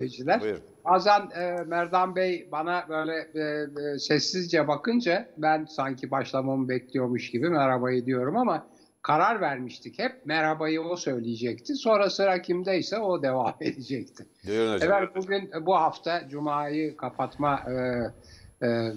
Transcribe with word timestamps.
izleyiciler. 0.00 0.40
Buyurun. 0.40 0.60
Bazen 0.84 1.30
e, 1.36 1.64
Merdan 1.66 2.16
Bey 2.16 2.48
bana 2.52 2.86
böyle 2.88 3.14
e, 3.34 3.40
e, 3.94 3.98
sessizce 3.98 4.68
bakınca 4.68 5.28
ben 5.36 5.64
sanki 5.64 6.10
başlamamı 6.10 6.68
bekliyormuş 6.68 7.30
gibi 7.30 7.48
merhabayı 7.48 8.06
diyorum 8.06 8.36
ama 8.36 8.66
karar 9.02 9.40
vermiştik 9.40 9.98
hep. 9.98 10.26
Merhabayı 10.26 10.82
o 10.82 10.96
söyleyecekti. 10.96 11.74
Sonra 11.74 12.10
sıra 12.10 12.42
kimdeyse 12.42 12.98
o 12.98 13.22
devam 13.22 13.54
edecekti. 13.60 14.26
Buyurun 14.46 14.74
hocam. 14.74 14.92
Evet, 14.92 15.16
bugün 15.16 15.50
bu 15.66 15.74
hafta 15.76 16.28
Cuma'yı 16.28 16.96
kapatma 16.96 17.62
e, 17.70 18.66
e, 18.66 18.92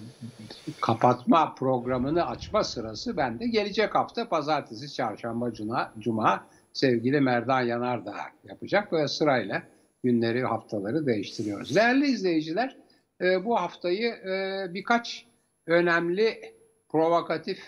kapatma 0.82 1.56
programını 1.56 2.28
açma 2.28 2.64
sırası 2.64 3.18
bende. 3.18 3.48
Gelecek 3.48 3.96
hafta 3.96 4.30
pazartesi, 4.30 4.94
çarşamba, 4.94 5.54
cuma, 5.54 5.94
cuma 6.00 6.46
sevgili 6.74 7.22
Merdan 7.22 7.62
Yanardağ 7.62 8.16
yapacak 8.44 8.94
ve 8.94 9.08
sırayla 9.08 9.64
günleri, 10.04 10.44
haftaları 10.44 11.06
değiştiriyoruz. 11.06 11.76
Değerli 11.76 12.08
izleyiciler, 12.08 12.78
e, 13.22 13.46
bu 13.46 13.56
haftayı 13.56 14.08
e, 14.08 14.66
birkaç 14.74 15.26
önemli 15.68 16.40
provokatif 16.90 17.60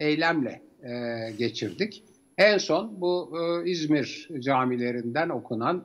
eylemle 0.00 0.62
e, 0.82 1.30
geçirdik. 1.38 2.04
En 2.38 2.58
son 2.58 3.00
bu 3.00 3.38
İzmir 3.64 4.28
camilerinden 4.38 5.28
okunan 5.28 5.84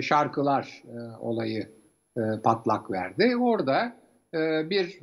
şarkılar 0.00 0.82
olayı 1.20 1.68
patlak 2.42 2.90
verdi. 2.90 3.36
Orada 3.36 3.96
bir 4.70 5.00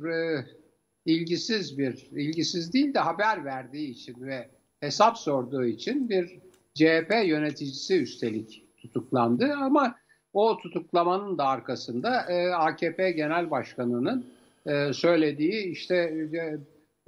ilgisiz 1.04 1.78
bir, 1.78 2.08
ilgisiz 2.10 2.72
değil 2.72 2.94
de 2.94 2.98
haber 2.98 3.44
verdiği 3.44 3.90
için 3.90 4.20
ve 4.20 4.48
hesap 4.80 5.18
sorduğu 5.18 5.64
için 5.64 6.08
bir 6.08 6.38
CHP 6.74 7.14
yöneticisi 7.26 8.00
üstelik 8.00 8.64
tutuklandı 8.76 9.52
ama 9.54 9.94
o 10.32 10.58
tutuklamanın 10.58 11.38
da 11.38 11.46
arkasında 11.46 12.32
e, 12.32 12.48
AKP 12.48 13.10
Genel 13.10 13.50
Başkanı'nın 13.50 14.26
e, 14.66 14.92
söylediği 14.92 15.64
işte 15.64 15.96
e, 16.32 16.58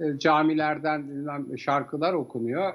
e 0.05 0.19
camilerden 0.19 1.05
şarkılar 1.57 2.13
okunuyor. 2.13 2.73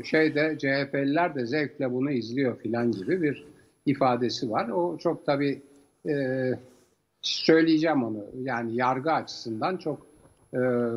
E, 0.00 0.04
şeyde 0.04 0.58
CHP'liler 0.58 1.34
de 1.34 1.46
zevkle 1.46 1.92
bunu 1.92 2.10
izliyor 2.10 2.58
filan 2.58 2.92
gibi 2.92 3.22
bir 3.22 3.44
ifadesi 3.86 4.50
var. 4.50 4.68
O 4.68 4.98
çok 4.98 5.26
tabii 5.26 5.62
e, 6.08 6.14
söyleyeceğim 7.22 8.04
onu. 8.04 8.24
Yani 8.42 8.74
yargı 8.74 9.12
açısından 9.12 9.76
çok 9.76 10.08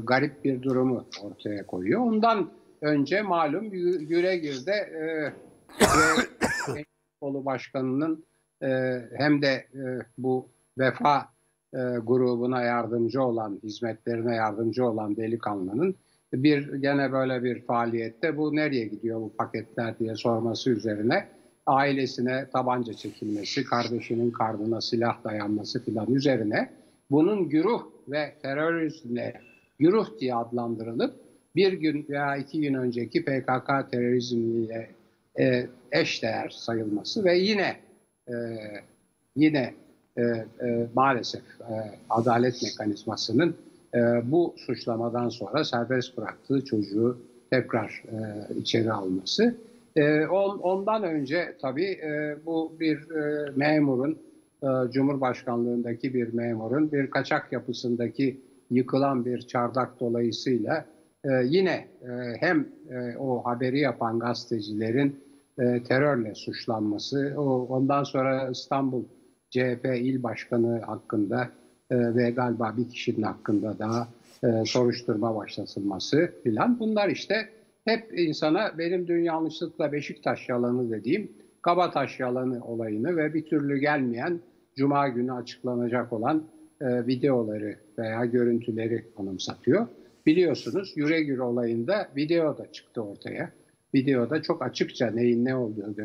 garip 0.04 0.44
bir 0.44 0.62
durumu 0.62 1.06
ortaya 1.24 1.66
koyuyor. 1.66 2.00
Ondan 2.00 2.50
önce 2.82 3.22
malum 3.22 3.74
Yüregir'de 3.74 4.94
Kolu 7.22 7.46
Başkanı'nın 7.46 8.26
hem 9.18 9.42
de 9.42 9.66
e, 9.76 10.00
bu 10.18 10.50
vefa 10.78 11.30
e, 11.74 11.78
grubuna 12.04 12.62
yardımcı 12.62 13.24
olan, 13.24 13.60
hizmetlerine 13.64 14.36
yardımcı 14.36 14.86
olan 14.86 15.16
delikanlının 15.16 15.96
bir 16.34 16.74
gene 16.74 17.12
böyle 17.12 17.44
bir 17.44 17.62
faaliyette 17.62 18.38
bu 18.38 18.56
nereye 18.56 18.86
gidiyor 18.86 19.22
bu 19.22 19.34
paketler 19.38 20.00
diye 20.00 20.16
sorması 20.16 20.70
üzerine 20.70 21.28
ailesine 21.66 22.50
tabanca 22.54 22.94
çekilmesi, 22.94 23.64
kardeşinin 23.64 24.32
karnına 24.32 24.82
silah 24.82 25.24
dayanması 25.24 25.84
filan 25.84 26.14
üzerine 26.14 26.70
bunun 27.12 27.50
güruh 27.50 27.84
ve 28.08 28.34
terörizmle 28.42 29.34
güruh 29.80 30.20
diye 30.20 30.36
adlandırılıp 30.36 31.16
bir 31.56 31.74
gün 31.74 32.06
veya 32.10 32.36
iki 32.36 32.62
gün 32.62 32.74
önceki 32.74 33.26
PKK 33.26 33.92
terörizmiyle 33.92 34.90
e, 35.40 35.68
eşdeğer 35.92 36.50
sayılması 36.50 37.24
ve 37.24 37.38
yine 37.38 37.76
e, 38.28 38.34
yine 39.36 39.74
e, 40.18 40.22
e, 40.22 40.46
maalesef 40.96 41.42
e, 41.42 41.74
adalet 42.10 42.64
mekanizmasının 42.64 43.56
e, 43.96 44.00
bu 44.32 44.54
suçlamadan 44.58 45.30
sonra 45.30 45.64
serbest 45.64 46.18
bıraktığı 46.18 46.66
çocuğu 46.66 47.18
tekrar 47.52 48.04
e, 48.08 48.16
içeri 48.60 48.92
alması. 48.92 49.56
E, 49.96 50.26
on, 50.26 50.58
ondan 50.58 51.04
önce 51.04 51.56
tabii 51.62 51.92
e, 51.92 52.36
bu 52.46 52.74
bir 52.80 53.12
e, 53.12 53.52
memurun, 53.56 54.18
e, 54.64 54.68
Cumhurbaşkanlığındaki 54.92 56.14
bir 56.14 56.34
memurun 56.34 56.92
bir 56.92 57.10
kaçak 57.10 57.52
yapısındaki 57.52 58.42
yıkılan 58.72 59.26
bir 59.26 59.42
çardak 59.42 60.00
dolayısıyla 60.00 60.86
e, 61.24 61.30
yine 61.44 61.88
e, 62.02 62.10
hem 62.40 62.68
e, 62.90 63.18
o 63.18 63.46
haberi 63.46 63.80
yapan 63.80 64.20
gazetecilerin 64.20 65.20
e, 65.60 65.84
terörle 65.84 66.36
suçlanması, 66.36 67.34
o, 67.38 67.66
ondan 67.70 68.04
sonra 68.04 68.50
İstanbul 68.50 69.04
CHP 69.50 69.86
il 69.86 70.24
başkanı 70.24 70.82
hakkında 70.82 71.50
e, 71.90 72.16
ve 72.16 72.32
galiba 72.32 72.74
bir 72.78 72.90
kişinin 72.90 73.22
hakkında 73.22 73.80
daha 73.80 74.08
e, 74.44 74.66
soruşturma 74.66 75.36
başlatılması 75.36 76.34
filan 76.44 76.80
bunlar 76.80 77.10
işte 77.10 77.50
hep 77.86 78.20
insana 78.20 78.78
benim 78.78 79.08
dün 79.08 79.24
yanlışlıkla 79.24 79.92
Beşiktaş 79.92 80.50
yalanı 80.50 80.92
dediğim 80.92 81.32
Kabataş 81.62 82.20
yalanı 82.20 82.66
olayını 82.66 83.18
ve 83.18 83.34
bir 83.34 83.46
türlü 83.46 83.78
gelmeyen 83.78 84.40
Cuma 84.76 85.08
günü 85.08 85.34
açıklanacak 85.34 86.14
olan 86.14 86.44
e, 86.82 87.08
videoları 87.08 87.76
veya 87.98 88.26
görüntüleri 88.26 89.06
anımsatıyor. 89.18 89.88
Biliyorsunuz 90.26 90.94
Yüregür 90.96 91.38
olayında 91.38 92.08
video 92.16 92.58
da 92.58 92.72
çıktı 92.72 93.02
ortaya 93.02 93.52
videoda 93.96 94.42
çok 94.42 94.62
açıkça 94.62 95.12
neyin 95.12 95.46
ne 95.46 95.56
olduğu 95.56 95.96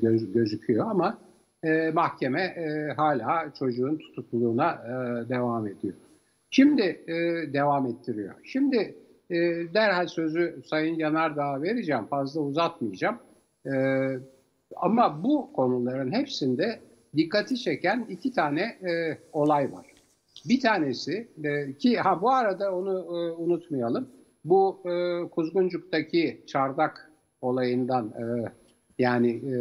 göz, 0.00 0.32
gözüküyor 0.32 0.90
ama 0.90 1.18
e, 1.64 1.90
mahkeme 1.90 2.40
e, 2.40 2.92
hala 2.96 3.52
çocuğun 3.58 3.98
tutukluluğuna 3.98 4.72
e, 4.72 5.28
devam 5.28 5.66
ediyor. 5.66 5.94
Şimdi 6.50 6.82
e, 6.82 7.14
devam 7.52 7.86
ettiriyor. 7.86 8.34
Şimdi 8.44 8.94
e, 9.30 9.36
derhal 9.74 10.06
sözü 10.06 10.62
Sayın 10.66 10.94
Yanardağ'a 10.94 11.62
vereceğim. 11.62 12.06
Fazla 12.06 12.40
uzatmayacağım. 12.40 13.18
E, 13.66 13.72
ama 14.76 15.24
bu 15.24 15.52
konuların 15.52 16.12
hepsinde 16.12 16.80
dikkati 17.16 17.56
çeken 17.56 18.06
iki 18.08 18.32
tane 18.32 18.60
e, 18.60 19.18
olay 19.32 19.72
var. 19.72 19.86
Bir 20.48 20.60
tanesi 20.60 21.28
e, 21.44 21.72
ki 21.72 21.96
ha 21.96 22.22
bu 22.22 22.30
arada 22.30 22.74
onu 22.76 22.98
e, 22.98 23.32
unutmayalım 23.32 24.08
bu 24.44 24.82
e, 24.84 25.22
Kuzguncuk'taki 25.28 26.42
çardak 26.46 27.12
olayından 27.40 28.06
e, 28.08 28.52
yani 28.98 29.30
e, 29.30 29.52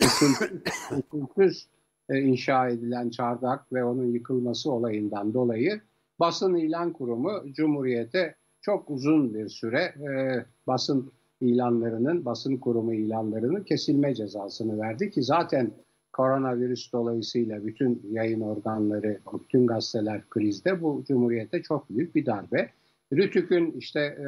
usulsüz 1.12 1.68
e, 2.08 2.20
inşa 2.20 2.68
edilen 2.68 3.10
çardak 3.10 3.72
ve 3.72 3.84
onun 3.84 4.06
yıkılması 4.06 4.72
olayından 4.72 5.34
dolayı 5.34 5.80
basın 6.20 6.54
ilan 6.54 6.92
kurumu 6.92 7.52
Cumhuriyet'e 7.52 8.34
çok 8.60 8.90
uzun 8.90 9.34
bir 9.34 9.48
süre 9.48 9.80
e, 9.80 10.44
basın 10.66 11.12
ilanlarının, 11.40 12.24
basın 12.24 12.56
kurumu 12.56 12.94
ilanlarının 12.94 13.62
kesilme 13.62 14.14
cezasını 14.14 14.80
verdi 14.80 15.10
ki 15.10 15.22
zaten 15.22 15.70
koronavirüs 16.12 16.92
dolayısıyla 16.92 17.66
bütün 17.66 18.02
yayın 18.10 18.40
organları, 18.40 19.18
bütün 19.42 19.66
gazeteler 19.66 20.28
krizde 20.30 20.82
bu 20.82 21.04
Cumhuriyet'e 21.08 21.62
çok 21.62 21.90
büyük 21.90 22.14
bir 22.14 22.26
darbe. 22.26 22.70
Rütük'ün 23.16 23.72
işte 23.72 24.00
e, 24.00 24.26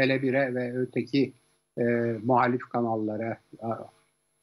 Tele1'e 0.00 0.54
ve 0.54 0.76
öteki 0.78 1.32
e, 1.78 1.84
muhalif 2.24 2.62
kanallara 2.62 3.36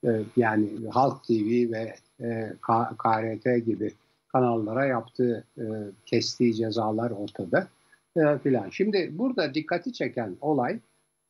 e, 0.06 0.10
yani 0.36 0.70
Halk 0.92 1.24
TV 1.24 1.72
ve 1.72 1.94
e, 2.22 2.54
KRT 2.98 3.66
gibi 3.66 3.92
kanallara 4.28 4.86
yaptığı 4.86 5.44
e, 5.58 5.64
kestiği 6.06 6.56
cezalar 6.56 7.12
ortada 7.12 7.68
e, 8.18 8.38
filan. 8.38 8.70
Şimdi 8.70 9.10
burada 9.14 9.54
dikkati 9.54 9.94
çeken 9.94 10.38
olay 10.42 10.80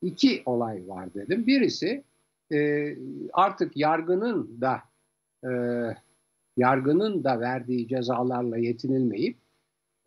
iki 0.02 0.44
olay 0.46 0.88
var 0.88 1.14
dedim. 1.14 1.48
Birisi 1.48 2.04
e, 2.54 2.94
artık 3.34 3.78
yargının 3.78 4.62
da 4.62 4.82
e, 5.44 5.52
yargının 6.58 7.24
da 7.24 7.40
verdiği 7.40 7.88
cezalarla 7.88 8.58
yetinilmeyip 8.58 9.38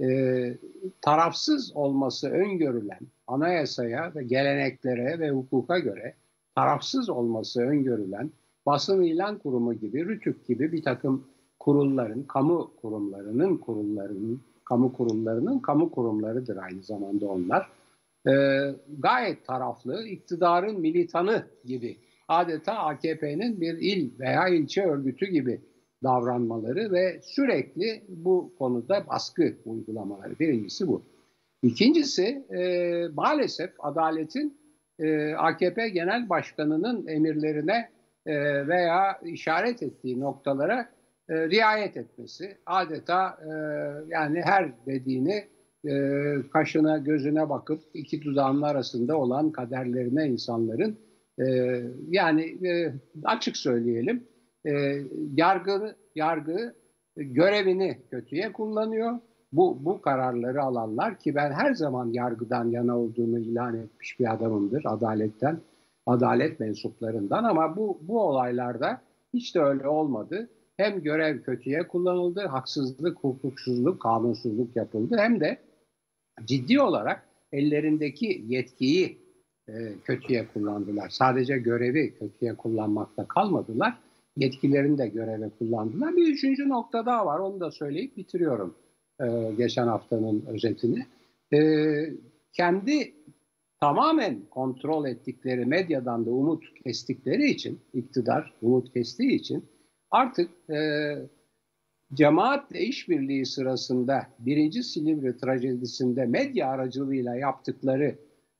e, 0.00 0.58
tarafsız 1.00 1.76
olması 1.76 2.30
öngörülen 2.30 3.00
anayasaya 3.26 4.14
ve 4.14 4.24
geleneklere 4.24 5.18
ve 5.18 5.30
hukuka 5.30 5.78
göre 5.78 6.14
tarafsız 6.54 7.10
olması 7.10 7.60
öngörülen 7.60 8.30
basın 8.66 9.02
ilan 9.02 9.38
kurumu 9.38 9.74
gibi, 9.74 10.06
RÜTÜK 10.06 10.46
gibi 10.46 10.72
bir 10.72 10.82
takım 10.82 11.24
kurulların, 11.58 12.22
kamu 12.22 12.70
kurumlarının 12.82 13.56
kurullarının, 13.56 14.40
kamu 14.64 14.92
kurumlarının 14.92 15.58
kamu 15.58 15.90
kurumlarıdır 15.90 16.56
aynı 16.56 16.82
zamanda 16.82 17.26
onlar. 17.26 17.68
E, 18.28 18.32
gayet 18.98 19.46
taraflı, 19.46 20.06
iktidarın 20.06 20.80
militanı 20.80 21.46
gibi 21.64 21.96
adeta 22.28 22.72
AKP'nin 22.72 23.60
bir 23.60 23.78
il 23.78 24.18
veya 24.18 24.48
ilçe 24.48 24.82
örgütü 24.82 25.26
gibi 25.26 25.60
davranmaları 26.02 26.92
ve 26.92 27.20
sürekli 27.22 28.04
bu 28.08 28.54
konuda 28.58 29.06
baskı 29.08 29.54
uygulamaları. 29.64 30.38
Birincisi 30.38 30.88
bu. 30.88 31.02
İkincisi 31.62 32.44
e, 32.50 33.08
maalesef 33.14 33.70
adaletin 33.78 34.58
e, 34.98 35.34
AKP 35.34 35.88
Genel 35.88 36.28
Başkanı'nın 36.28 37.06
emirlerine 37.06 37.90
e, 38.26 38.34
veya 38.68 39.20
işaret 39.24 39.82
ettiği 39.82 40.20
noktalara 40.20 40.88
riayet 41.30 41.96
etmesi. 41.96 42.58
Adeta 42.66 43.38
yani 44.08 44.42
her 44.42 44.86
dediğini 44.86 45.44
kaşına 46.52 46.98
gözüne 46.98 47.48
bakıp 47.48 47.80
iki 47.94 48.22
dudağının 48.22 48.62
arasında 48.62 49.18
olan 49.18 49.52
kaderlerine 49.52 50.26
insanların 50.26 50.98
yani 52.08 52.58
açık 53.24 53.56
söyleyelim 53.56 54.24
yargı 55.34 55.96
yargı 56.14 56.74
görevini 57.16 57.98
kötüye 58.10 58.52
kullanıyor. 58.52 59.18
Bu, 59.52 59.84
bu 59.84 60.00
kararları 60.00 60.62
alanlar 60.62 61.18
ki 61.18 61.34
ben 61.34 61.52
her 61.52 61.74
zaman 61.74 62.12
yargıdan 62.12 62.70
yana 62.70 62.98
olduğunu 62.98 63.38
ilan 63.38 63.76
etmiş 63.76 64.20
bir 64.20 64.32
adamımdır 64.32 64.82
adaletten, 64.84 65.60
adalet 66.06 66.60
mensuplarından 66.60 67.44
ama 67.44 67.76
bu, 67.76 67.98
bu 68.02 68.20
olaylarda 68.20 69.02
hiç 69.34 69.54
de 69.54 69.60
öyle 69.60 69.88
olmadı. 69.88 70.50
Hem 70.76 71.02
görev 71.02 71.42
kötüye 71.42 71.88
kullanıldı, 71.88 72.40
haksızlık, 72.46 73.18
hukuksuzluk, 73.18 74.02
kanunsuzluk 74.02 74.76
yapıldı 74.76 75.16
hem 75.18 75.40
de 75.40 75.58
ciddi 76.44 76.80
olarak 76.80 77.28
ellerindeki 77.52 78.44
yetkiyi 78.48 79.18
e, 79.68 79.72
kötüye 80.04 80.46
kullandılar. 80.54 81.08
Sadece 81.08 81.58
görevi 81.58 82.14
kötüye 82.14 82.54
kullanmakta 82.54 83.28
kalmadılar 83.28 83.98
yetkilerini 84.40 84.98
de 84.98 85.08
göreve 85.08 85.50
kullandılar. 85.58 86.16
Bir 86.16 86.32
üçüncü 86.32 86.68
nokta 86.68 87.06
daha 87.06 87.26
var. 87.26 87.38
Onu 87.38 87.60
da 87.60 87.70
söyleyip 87.70 88.16
bitiriyorum 88.16 88.74
e, 89.20 89.26
geçen 89.58 89.86
haftanın 89.86 90.44
özetini. 90.46 91.06
E, 91.52 91.58
kendi 92.52 93.14
tamamen 93.80 94.40
kontrol 94.50 95.06
ettikleri 95.06 95.66
medyadan 95.66 96.26
da 96.26 96.30
umut 96.30 96.64
kestikleri 96.84 97.50
için, 97.50 97.80
iktidar 97.92 98.54
umut 98.62 98.92
kestiği 98.92 99.32
için 99.32 99.64
artık 100.10 100.50
e, 100.70 100.78
cemaatle 102.14 102.80
işbirliği 102.80 103.46
sırasında 103.46 104.26
birinci 104.38 104.82
Silivri 104.82 105.36
trajedisinde 105.36 106.26
medya 106.26 106.68
aracılığıyla 106.68 107.36
yaptıkları 107.36 108.18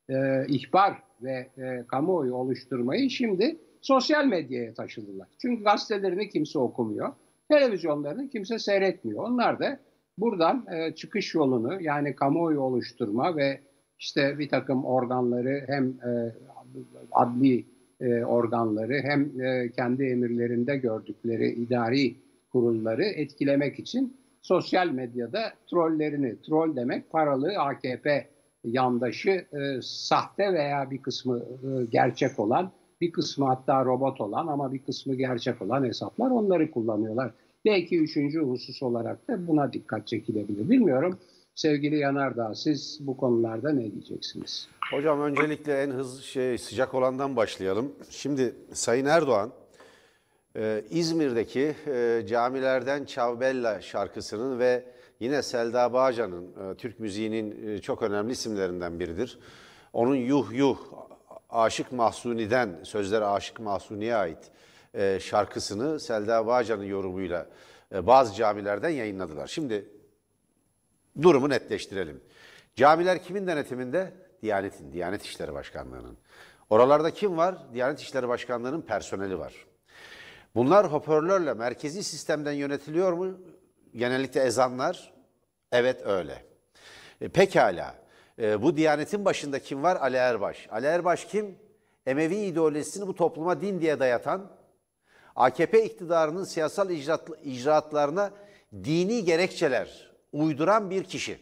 e, 0.09 0.47
ihbar 0.49 1.03
ve 1.23 1.51
e, 1.59 1.85
kamuoyu 1.89 2.35
oluşturmayı 2.35 3.11
şimdi 3.11 3.57
sosyal 3.81 4.27
medyaya 4.27 4.75
taşıdılar. 4.75 5.29
Çünkü 5.39 5.65
gazetelerini 5.65 6.29
kimse 6.29 6.59
okumuyor. 6.59 7.13
Televizyonlarını 7.49 8.29
kimse 8.29 8.59
seyretmiyor. 8.59 9.25
Onlar 9.25 9.59
da 9.59 9.79
buradan 10.19 10.67
e, 10.73 10.95
çıkış 10.95 11.35
yolunu 11.35 11.83
yani 11.83 12.15
kamuoyu 12.15 12.61
oluşturma 12.61 13.37
ve 13.37 13.61
işte 13.99 14.39
bir 14.39 14.49
takım 14.49 14.85
organları 14.85 15.65
hem 15.67 15.89
e, 15.89 16.35
adli 17.13 17.65
e, 18.01 18.25
organları 18.25 19.01
hem 19.03 19.41
e, 19.41 19.71
kendi 19.71 20.05
emirlerinde 20.05 20.77
gördükleri 20.77 21.51
idari 21.51 22.17
kurulları 22.53 23.05
etkilemek 23.05 23.79
için 23.79 24.17
sosyal 24.43 24.89
medyada 24.89 25.53
trollerini, 25.71 26.43
troll 26.43 26.77
demek 26.77 27.11
paralı 27.11 27.59
AKP 27.59 28.27
yandaşı 28.65 29.31
e, 29.31 29.83
sahte 29.83 30.53
veya 30.53 30.91
bir 30.91 31.03
kısmı 31.03 31.39
e, 31.39 31.85
gerçek 31.91 32.39
olan 32.39 32.73
bir 33.01 33.13
kısmı 33.13 33.47
hatta 33.47 33.85
robot 33.85 34.21
olan 34.21 34.47
ama 34.47 34.73
bir 34.73 34.83
kısmı 34.83 35.15
gerçek 35.15 35.63
olan 35.63 35.85
hesaplar 35.85 36.31
onları 36.31 36.71
kullanıyorlar. 36.71 37.33
Belki 37.65 37.99
üçüncü 37.99 38.41
husus 38.41 38.83
olarak 38.83 39.29
da 39.29 39.47
buna 39.47 39.73
dikkat 39.73 40.07
çekilebilir. 40.07 40.71
Bilmiyorum. 40.71 41.19
Sevgili 41.55 41.99
Yanardağ 41.99 42.55
siz 42.55 42.99
bu 43.01 43.17
konularda 43.17 43.73
ne 43.73 43.93
diyeceksiniz? 43.93 44.69
Hocam 44.93 45.21
öncelikle 45.21 45.83
en 45.83 45.91
hızlı 45.91 46.23
şey 46.23 46.59
sıcak 46.59 46.95
olandan 46.95 47.37
başlayalım. 47.37 47.93
Şimdi 48.11 48.55
Sayın 48.73 49.07
Erdoğan 49.07 49.51
e, 50.57 50.85
İzmir'deki 50.91 51.75
e, 51.87 52.23
camilerden 52.29 53.05
Çavbella 53.05 53.81
şarkısının 53.81 54.59
ve 54.59 54.85
yine 55.21 55.43
Selda 55.43 55.93
Bağcan'ın 55.93 56.45
e, 56.45 56.75
Türk 56.75 57.01
müziğinin 57.01 57.69
e, 57.69 57.79
çok 57.79 58.03
önemli 58.03 58.33
isimlerinden 58.33 59.01
biridir. 59.01 59.39
Onun 59.93 60.17
Yuh 60.17 60.47
Yuh 60.53 60.79
Aşık 61.53 61.93
Mahsuni'den, 61.93 62.79
sözler 62.85 63.23
Aşık 63.23 63.61
Mahsuni'ye 63.61 64.15
ait 64.15 64.51
e, 64.95 65.21
şarkısını 65.21 66.01
Selda 66.01 66.47
Bağcan'ın 66.47 66.85
yorumuyla 66.85 67.47
e, 67.95 68.07
bazı 68.07 68.35
camilerden 68.35 68.89
yayınladılar. 68.89 69.47
Şimdi 69.47 69.89
durumu 71.23 71.49
netleştirelim. 71.49 72.21
Camiler 72.77 73.23
kimin 73.23 73.47
denetiminde? 73.47 74.13
Diyanet'in, 74.43 74.93
Diyanet 74.93 75.23
İşleri 75.23 75.55
Başkanlığı'nın. 75.55 76.19
Oralarda 76.71 77.11
kim 77.11 77.37
var? 77.37 77.59
Diyanet 77.75 78.01
İşleri 78.01 78.29
Başkanlığı'nın 78.29 78.83
personeli 78.83 79.39
var. 79.39 79.55
Bunlar 80.55 80.93
hoparlörle 80.93 81.55
merkezi 81.55 82.05
sistemden 82.05 82.53
yönetiliyor 82.53 83.13
mu? 83.13 83.39
Genellikle 83.97 84.41
ezanlar. 84.41 85.13
Evet 85.73 86.07
öyle. 86.07 86.45
E, 87.21 87.29
pekala. 87.29 87.95
E, 88.41 88.63
bu 88.63 88.77
Diyanet'in 88.77 89.25
başında 89.25 89.59
kim 89.59 89.83
var? 89.83 89.97
Ali 89.97 90.17
Erbaş. 90.17 90.69
Ali 90.71 90.87
Erbaş 90.87 91.25
kim? 91.25 91.59
Emevi 92.07 92.37
ideolojisini 92.37 93.07
bu 93.07 93.15
topluma 93.15 93.61
din 93.61 93.81
diye 93.81 94.01
dayatan, 94.01 94.51
AKP 95.37 95.85
iktidarının 95.85 96.45
siyasal 96.45 96.91
icraat, 96.91 97.29
icraatlarına 97.45 98.31
dini 98.85 99.25
gerekçeler 99.25 100.11
uyduran 100.33 100.91
bir 100.91 101.05
kişi. 101.05 101.41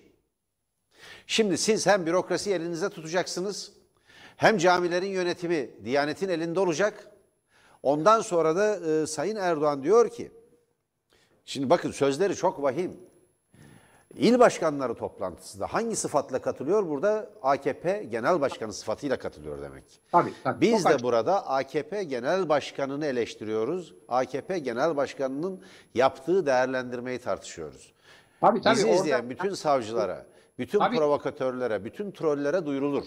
Şimdi 1.27 1.59
siz 1.59 1.87
hem 1.87 2.07
bürokrasi 2.07 2.53
elinizde 2.53 2.89
tutacaksınız, 2.89 3.73
hem 4.37 4.59
camilerin 4.59 5.11
yönetimi 5.11 5.71
Diyanet'in 5.85 6.29
elinde 6.29 6.61
olacak. 6.61 7.11
Ondan 7.83 8.21
sonra 8.21 8.57
da 8.57 8.91
e, 8.91 9.07
Sayın 9.07 9.37
Erdoğan 9.37 9.83
diyor 9.83 10.09
ki, 10.09 10.33
şimdi 11.45 11.71
bakın 11.71 11.91
sözleri 11.91 12.37
çok 12.37 12.63
vahim. 12.63 12.97
İl 14.19 14.39
başkanları 14.39 14.95
toplantısında 14.95 15.67
hangi 15.67 15.97
sıfatla 15.97 16.39
katılıyor? 16.39 16.89
Burada 16.89 17.31
AKP 17.43 18.07
genel 18.11 18.41
başkanı 18.41 18.73
sıfatıyla 18.73 19.19
katılıyor 19.19 19.63
demek. 19.63 19.85
Tabii, 20.13 20.33
tabii. 20.45 20.61
Biz 20.61 20.85
de 20.85 21.03
burada 21.03 21.47
AKP 21.47 22.05
genel 22.05 22.49
başkanını 22.49 23.07
eleştiriyoruz. 23.07 23.95
AKP 24.09 24.59
genel 24.59 24.97
başkanının 24.97 25.63
yaptığı 25.95 26.47
değerlendirmeyi 26.47 27.19
tartışıyoruz. 27.19 27.93
Tabii, 28.41 28.61
tabii, 28.61 28.77
Bizi 28.77 28.91
izleyen 28.91 29.19
orada... 29.19 29.31
bütün 29.31 29.55
savcılara, 29.55 30.27
bütün 30.59 30.79
tabii. 30.79 30.97
provokatörlere, 30.97 31.85
bütün 31.85 32.11
trollere 32.11 32.67
duyurulur. 32.67 33.05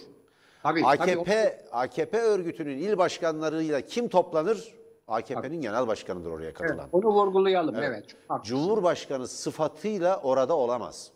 Tabii, 0.64 0.86
AKP 0.86 1.24
tabii, 1.24 1.70
AKP 1.72 2.18
örgütünün 2.22 2.78
il 2.78 2.98
başkanlarıyla 2.98 3.82
kim 3.82 4.08
toplanır? 4.08 4.76
AKP'nin 5.12 5.62
genel 5.62 5.88
başkanıdır 5.88 6.32
oraya 6.32 6.54
katılan. 6.54 6.80
Evet, 6.80 6.94
onu 6.94 7.08
vurgulayalım 7.08 7.76
evet. 7.76 7.90
evet 8.30 8.44
Cumhurbaşkanı 8.44 9.28
sıfatıyla 9.28 10.20
orada 10.24 10.58
olamaz. 10.58 11.12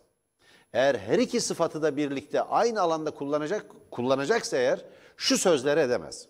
Eğer 0.74 0.96
her 0.96 1.20
iki 1.20 1.42
sıfatı 1.42 1.82
da 1.82 1.98
birlikte 1.98 2.42
aynı 2.42 2.82
alanda 2.82 3.12
kullanacak 3.12 3.66
kullanacaksa 3.92 4.58
eğer 4.58 4.86
şu 5.18 5.38
sözleri 5.38 5.80
edemez. 5.80 6.28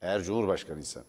Eğer 0.00 0.22
Cumhurbaşkanı 0.22 0.80
ise. 0.80 1.00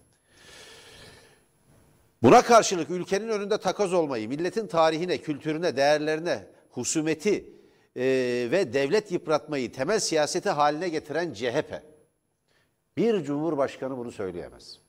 Buna 2.24 2.42
karşılık 2.42 2.90
ülkenin 2.90 3.30
önünde 3.30 3.58
takoz 3.58 3.94
olmayı, 3.94 4.28
milletin 4.28 4.68
tarihine, 4.68 5.18
kültürüne, 5.18 5.78
değerlerine, 5.78 6.48
husumeti 6.70 7.54
e, 7.96 8.04
ve 8.52 8.74
devlet 8.74 9.12
yıpratmayı 9.12 9.72
temel 9.72 10.00
siyaseti 10.00 10.50
haline 10.50 10.90
getiren 10.90 11.34
CHP. 11.34 11.82
Bir 12.98 13.24
cumhurbaşkanı 13.24 13.98
bunu 13.98 14.12
söyleyemez. 14.12 14.80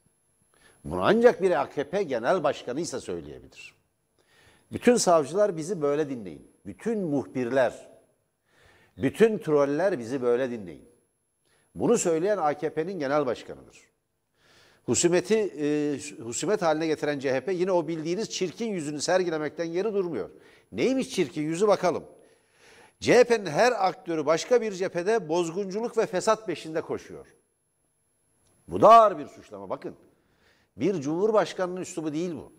Bunu 0.85 1.03
ancak 1.05 1.43
bir 1.43 1.61
AKP 1.61 2.03
genel 2.03 2.45
başkanı 2.45 2.81
ise 2.81 3.01
söyleyebilir. 3.01 3.75
Bütün 4.73 4.97
savcılar 4.97 5.57
bizi 5.57 5.83
böyle 5.83 6.11
dinleyin. 6.11 6.51
Bütün 6.67 6.99
muhbirler, 6.99 7.89
bütün 8.97 9.39
troller 9.39 9.99
bizi 9.99 10.23
böyle 10.23 10.51
dinleyin. 10.51 10.89
Bunu 11.75 11.99
söyleyen 11.99 12.39
AKP'nin 12.39 12.99
genel 12.99 13.27
başkanıdır. 13.27 13.79
Husumeti 14.87 15.37
e, 15.37 15.99
husumet 16.23 16.63
haline 16.63 16.87
getiren 16.87 17.19
CHP 17.19 17.53
yine 17.53 17.73
o 17.73 17.89
bildiğiniz 17.89 18.31
çirkin 18.31 18.73
yüzünü 18.73 19.01
sergilemekten 19.01 19.73
geri 19.73 19.95
durmuyor. 19.95 20.31
Neymiş 20.73 21.11
çirkin 21.11 21.43
yüzü 21.43 21.69
bakalım. 21.69 22.05
CHP'nin 23.01 23.47
her 23.47 23.89
aktörü 23.89 24.27
başka 24.27 24.63
bir 24.63 24.73
cephede 24.73 25.29
bozgunculuk 25.29 25.99
ve 25.99 26.07
fesat 26.07 26.47
peşinde 26.47 26.81
koşuyor. 26.81 27.27
Bu 28.69 28.81
da 28.81 28.89
ağır 28.89 29.19
bir 29.19 29.27
suçlama 29.27 29.71
bakın. 29.71 29.97
Bir 30.77 31.01
cumhurbaşkanının 31.01 31.81
üslubu 31.81 32.13
değil 32.13 32.35
bu. 32.35 32.53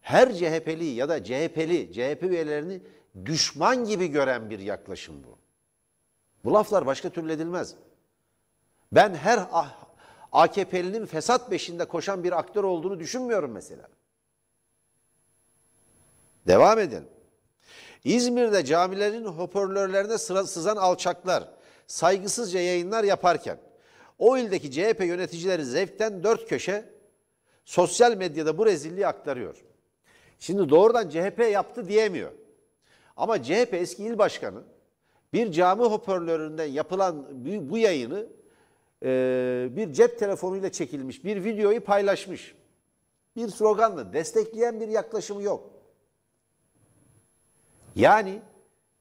Her 0.00 0.34
CHP'li 0.34 0.84
ya 0.84 1.08
da 1.08 1.24
CHP'li, 1.24 1.92
CHP 1.92 2.22
üyelerini 2.22 2.80
düşman 3.24 3.84
gibi 3.84 4.08
gören 4.08 4.50
bir 4.50 4.58
yaklaşım 4.58 5.24
bu. 5.24 5.38
Bu 6.44 6.54
laflar 6.54 6.86
başka 6.86 7.10
türlü 7.10 7.32
edilmez. 7.32 7.74
Ben 8.92 9.14
her 9.14 9.46
AKP'linin 10.32 11.06
fesat 11.06 11.50
beşinde 11.50 11.84
koşan 11.84 12.24
bir 12.24 12.38
aktör 12.38 12.64
olduğunu 12.64 13.00
düşünmüyorum 13.00 13.52
mesela. 13.52 13.88
Devam 16.46 16.78
edelim. 16.78 17.08
İzmir'de 18.04 18.64
camilerin 18.64 19.24
hoparlörlerine 19.24 20.18
sıra 20.18 20.46
sızan 20.46 20.76
alçaklar 20.76 21.48
saygısızca 21.86 22.60
yayınlar 22.60 23.04
yaparken 23.04 23.58
o 24.18 24.36
ildeki 24.36 24.70
CHP 24.70 25.00
yöneticileri 25.00 25.64
zevkten 25.64 26.24
dört 26.24 26.48
köşe 26.48 26.91
sosyal 27.64 28.16
medyada 28.16 28.58
bu 28.58 28.66
rezilliği 28.66 29.06
aktarıyor. 29.06 29.64
Şimdi 30.38 30.68
doğrudan 30.68 31.08
CHP 31.08 31.38
yaptı 31.52 31.88
diyemiyor. 31.88 32.32
Ama 33.16 33.42
CHP 33.42 33.74
eski 33.74 34.04
il 34.04 34.18
başkanı 34.18 34.62
bir 35.32 35.52
cami 35.52 35.82
hoparlöründen 35.82 36.66
yapılan 36.66 37.26
bu 37.70 37.78
yayını 37.78 38.26
e, 39.02 39.68
bir 39.70 39.92
cep 39.92 40.18
telefonuyla 40.18 40.72
çekilmiş 40.72 41.24
bir 41.24 41.44
videoyu 41.44 41.84
paylaşmış. 41.84 42.54
Bir 43.36 43.48
sloganla 43.48 44.12
destekleyen 44.12 44.80
bir 44.80 44.88
yaklaşımı 44.88 45.42
yok. 45.42 45.70
Yani 47.94 48.42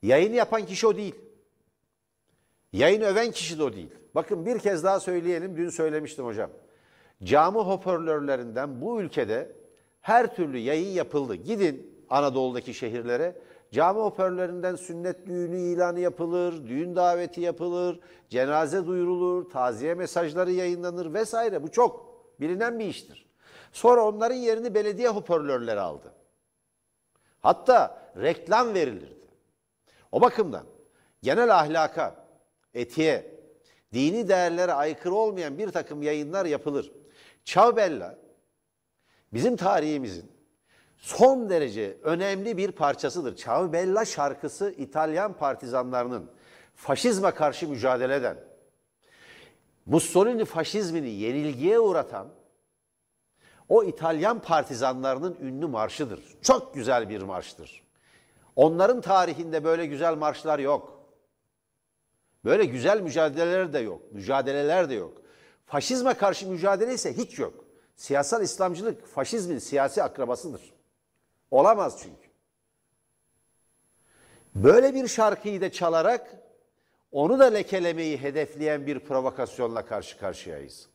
yayını 0.01 0.35
yapan 0.35 0.65
kişi 0.65 0.87
o 0.87 0.97
değil. 0.97 1.15
Yayını 2.73 3.05
öven 3.05 3.31
kişi 3.31 3.59
de 3.59 3.63
o 3.63 3.73
değil. 3.73 3.89
Bakın 4.15 4.45
bir 4.45 4.59
kez 4.59 4.83
daha 4.83 4.99
söyleyelim. 4.99 5.57
Dün 5.57 5.69
söylemiştim 5.69 6.25
hocam. 6.25 6.49
Cami 7.23 7.57
hoparlörlerinden 7.57 8.81
bu 8.81 9.01
ülkede 9.01 9.55
her 10.01 10.35
türlü 10.35 10.57
yayın 10.57 10.89
yapıldı. 10.89 11.35
Gidin 11.35 12.05
Anadolu'daki 12.09 12.73
şehirlere. 12.73 13.41
Cami 13.71 13.99
hoparlörlerinden 13.99 14.75
sünnet 14.75 15.27
düğünü 15.27 15.57
ilanı 15.57 15.99
yapılır, 15.99 16.67
düğün 16.67 16.95
daveti 16.95 17.41
yapılır, 17.41 17.99
cenaze 18.29 18.85
duyurulur, 18.85 19.49
taziye 19.49 19.93
mesajları 19.93 20.51
yayınlanır 20.51 21.13
vesaire. 21.13 21.63
Bu 21.63 21.71
çok 21.71 22.21
bilinen 22.39 22.79
bir 22.79 22.85
iştir. 22.85 23.25
Sonra 23.71 24.05
onların 24.05 24.35
yerini 24.35 24.75
belediye 24.75 25.09
hoparlörleri 25.09 25.79
aldı. 25.79 26.13
Hatta 27.39 28.01
reklam 28.21 28.73
verilirdi. 28.73 29.25
O 30.11 30.21
bakımdan 30.21 30.63
genel 31.23 31.59
ahlaka, 31.59 32.25
etiğe, 32.73 33.41
dini 33.93 34.29
değerlere 34.29 34.73
aykırı 34.73 35.13
olmayan 35.13 35.57
bir 35.57 35.69
takım 35.69 36.01
yayınlar 36.01 36.45
yapılır. 36.45 36.91
Çavbella 37.45 38.19
bizim 39.33 39.55
tarihimizin 39.55 40.31
son 40.97 41.49
derece 41.49 41.97
önemli 42.03 42.57
bir 42.57 42.71
parçasıdır. 42.71 43.35
Çavbella 43.35 44.05
şarkısı 44.05 44.71
İtalyan 44.77 45.33
partizanlarının 45.33 46.31
faşizme 46.75 47.31
karşı 47.31 47.69
mücadele 47.69 48.15
eden, 48.15 48.37
Mussolini 49.85 50.45
faşizmini 50.45 51.09
yenilgiye 51.09 51.79
uğratan 51.79 52.27
o 53.69 53.83
İtalyan 53.83 54.41
partizanlarının 54.41 55.37
ünlü 55.41 55.67
marşıdır. 55.67 56.23
Çok 56.41 56.73
güzel 56.73 57.09
bir 57.09 57.21
marştır. 57.21 57.83
Onların 58.55 59.01
tarihinde 59.01 59.63
böyle 59.63 59.85
güzel 59.85 60.15
marşlar 60.15 60.59
yok. 60.59 61.03
Böyle 62.45 62.65
güzel 62.65 63.01
mücadeleler 63.01 63.73
de 63.73 63.79
yok. 63.79 64.11
Mücadeleler 64.11 64.89
de 64.89 64.93
yok. 64.93 65.20
Faşizme 65.71 66.13
karşı 66.13 66.47
mücadele 66.47 66.93
ise 66.93 67.17
hiç 67.17 67.39
yok. 67.39 67.65
Siyasal 67.95 68.43
İslamcılık 68.43 69.07
faşizmin 69.07 69.59
siyasi 69.59 70.03
akrabasıdır. 70.03 70.73
Olamaz 71.51 71.99
çünkü. 72.03 72.29
Böyle 74.55 74.93
bir 74.93 75.07
şarkıyı 75.07 75.61
da 75.61 75.71
çalarak 75.71 76.35
onu 77.11 77.39
da 77.39 77.45
lekelemeyi 77.45 78.17
hedefleyen 78.17 78.87
bir 78.87 78.99
provokasyonla 78.99 79.85
karşı 79.85 80.19
karşıyayız. 80.19 80.89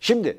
Şimdi 0.00 0.38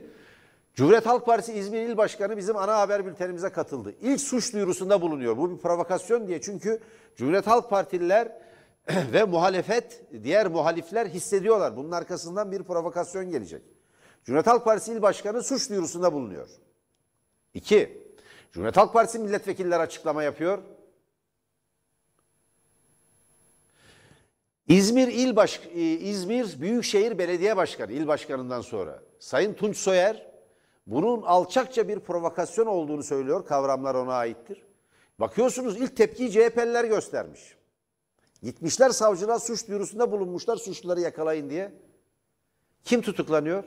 Cumhuriyet 0.74 1.06
Halk 1.06 1.26
Partisi 1.26 1.54
İzmir 1.54 1.82
İl 1.82 1.98
Başkanı 1.98 2.38
bizim 2.38 2.58
ana 2.58 2.78
haber 2.78 3.06
bültenimize 3.06 3.50
katıldı. 3.50 3.96
İlk 4.02 4.22
suç 4.22 4.54
duyurusunda 4.54 5.02
bulunuyor. 5.02 5.38
Bu 5.38 5.52
bir 5.52 5.58
provokasyon 5.58 6.28
diye. 6.28 6.42
Çünkü 6.42 6.80
Cumhuriyet 7.16 7.48
Halk 7.48 7.70
Partililer 7.70 8.49
ve 9.14 9.24
muhalefet, 9.24 10.02
diğer 10.24 10.48
muhalifler 10.48 11.06
hissediyorlar. 11.06 11.78
Bunun 11.78 11.92
arkasından 11.92 12.52
bir 12.52 12.64
provokasyon 12.64 13.32
gelecek. 13.32 13.62
Cumhuriyet 14.26 14.48
Halk 14.48 14.66
Partisi 14.66 14.94
İl 14.94 15.02
Başkanı 15.02 15.44
suç 15.44 15.70
duyurusunda 15.70 16.14
bulunuyor. 16.14 16.50
İki, 17.54 18.08
Cumhuriyet 18.52 18.78
Halk 18.78 18.94
Partisi 18.94 19.20
milletvekilleri 19.20 19.80
açıklama 19.80 20.24
yapıyor. 20.24 20.60
İzmir 24.68 25.08
İl 25.08 25.36
Baş 25.36 25.62
e, 25.74 25.82
İzmir 25.82 26.62
Büyükşehir 26.62 27.18
Belediye 27.18 27.58
Başkanı, 27.58 27.92
il 27.92 28.08
başkanından 28.08 28.62
sonra 28.62 29.00
Sayın 29.20 29.54
Tunç 29.54 29.78
Soyer 29.78 30.32
bunun 30.88 31.22
alçakça 31.22 31.88
bir 31.88 32.00
provokasyon 32.00 32.66
olduğunu 32.66 33.04
söylüyor. 33.04 33.46
Kavramlar 33.46 33.96
ona 33.96 34.14
aittir. 34.14 34.66
Bakıyorsunuz 35.20 35.78
ilk 35.78 35.98
tepkiyi 35.98 36.32
CHP'liler 36.32 36.86
göstermiş. 36.86 37.59
Gitmişler 38.44 38.90
savcılığa 38.90 39.40
suç 39.40 39.68
duyurusunda 39.68 40.12
bulunmuşlar 40.12 40.58
suçluları 40.58 41.00
yakalayın 41.00 41.50
diye. 41.50 41.72
Kim 42.84 43.02
tutuklanıyor? 43.02 43.64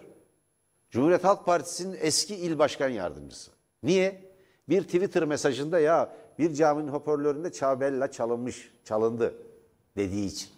Cumhuriyet 0.90 1.24
Halk 1.24 1.46
Partisi'nin 1.46 1.98
eski 2.00 2.34
il 2.34 2.58
başkan 2.58 2.88
yardımcısı. 2.88 3.50
Niye? 3.82 4.32
Bir 4.68 4.82
Twitter 4.82 5.24
mesajında 5.24 5.80
ya 5.80 6.16
bir 6.38 6.54
caminin 6.54 6.88
hoparlöründe 6.88 7.52
Çabella 7.52 8.10
çalınmış, 8.10 8.72
çalındı 8.84 9.34
dediği 9.96 10.26
için. 10.26 10.48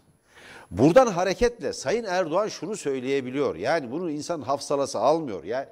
Buradan 0.71 1.07
hareketle 1.07 1.73
Sayın 1.73 2.05
Erdoğan 2.05 2.49
şunu 2.49 2.77
söyleyebiliyor. 2.77 3.57
Yani 3.57 3.91
bunu 3.91 4.11
insan 4.11 4.41
hafsalası 4.41 4.99
almıyor. 4.99 5.45
Yani 5.45 5.67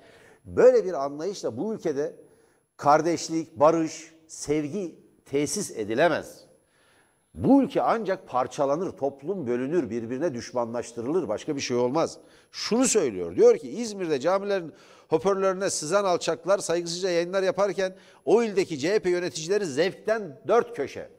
böyle 0.44 0.84
bir 0.84 1.04
anlayışla 1.04 1.56
bu 1.56 1.74
ülkede 1.74 2.16
kardeşlik, 2.76 3.60
barış, 3.60 4.14
sevgi 4.26 4.98
tesis 5.24 5.70
edilemez. 5.70 6.44
Bu 7.34 7.62
ülke 7.62 7.82
ancak 7.82 8.28
parçalanır, 8.28 8.90
toplum 8.90 9.46
bölünür, 9.46 9.90
birbirine 9.90 10.34
düşmanlaştırılır, 10.34 11.28
başka 11.28 11.56
bir 11.56 11.60
şey 11.60 11.76
olmaz. 11.76 12.18
Şunu 12.50 12.84
söylüyor, 12.84 13.36
diyor 13.36 13.58
ki 13.58 13.70
İzmir'de 13.70 14.20
camilerin 14.20 14.72
hoparlörlerine 15.08 15.70
sızan 15.70 16.04
alçaklar 16.04 16.58
saygısızca 16.58 17.10
yayınlar 17.10 17.42
yaparken 17.42 17.96
o 18.24 18.42
ildeki 18.42 18.78
CHP 18.78 19.06
yöneticileri 19.06 19.66
zevkten 19.66 20.40
dört 20.48 20.76
köşe. 20.76 21.10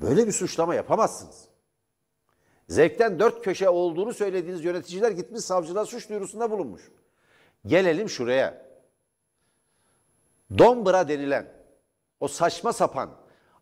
Böyle 0.00 0.26
bir 0.26 0.32
suçlama 0.32 0.74
yapamazsınız. 0.74 1.48
Zevkten 2.68 3.18
dört 3.18 3.44
köşe 3.44 3.68
olduğunu 3.68 4.14
söylediğiniz 4.14 4.64
yöneticiler 4.64 5.10
gitmiş 5.10 5.40
savcılığa 5.40 5.86
suç 5.86 6.08
duyurusunda 6.08 6.50
bulunmuş. 6.50 6.90
Gelelim 7.66 8.08
şuraya. 8.08 8.66
Dombra 10.58 11.08
denilen 11.08 11.52
o 12.20 12.28
saçma 12.28 12.72
sapan 12.72 13.19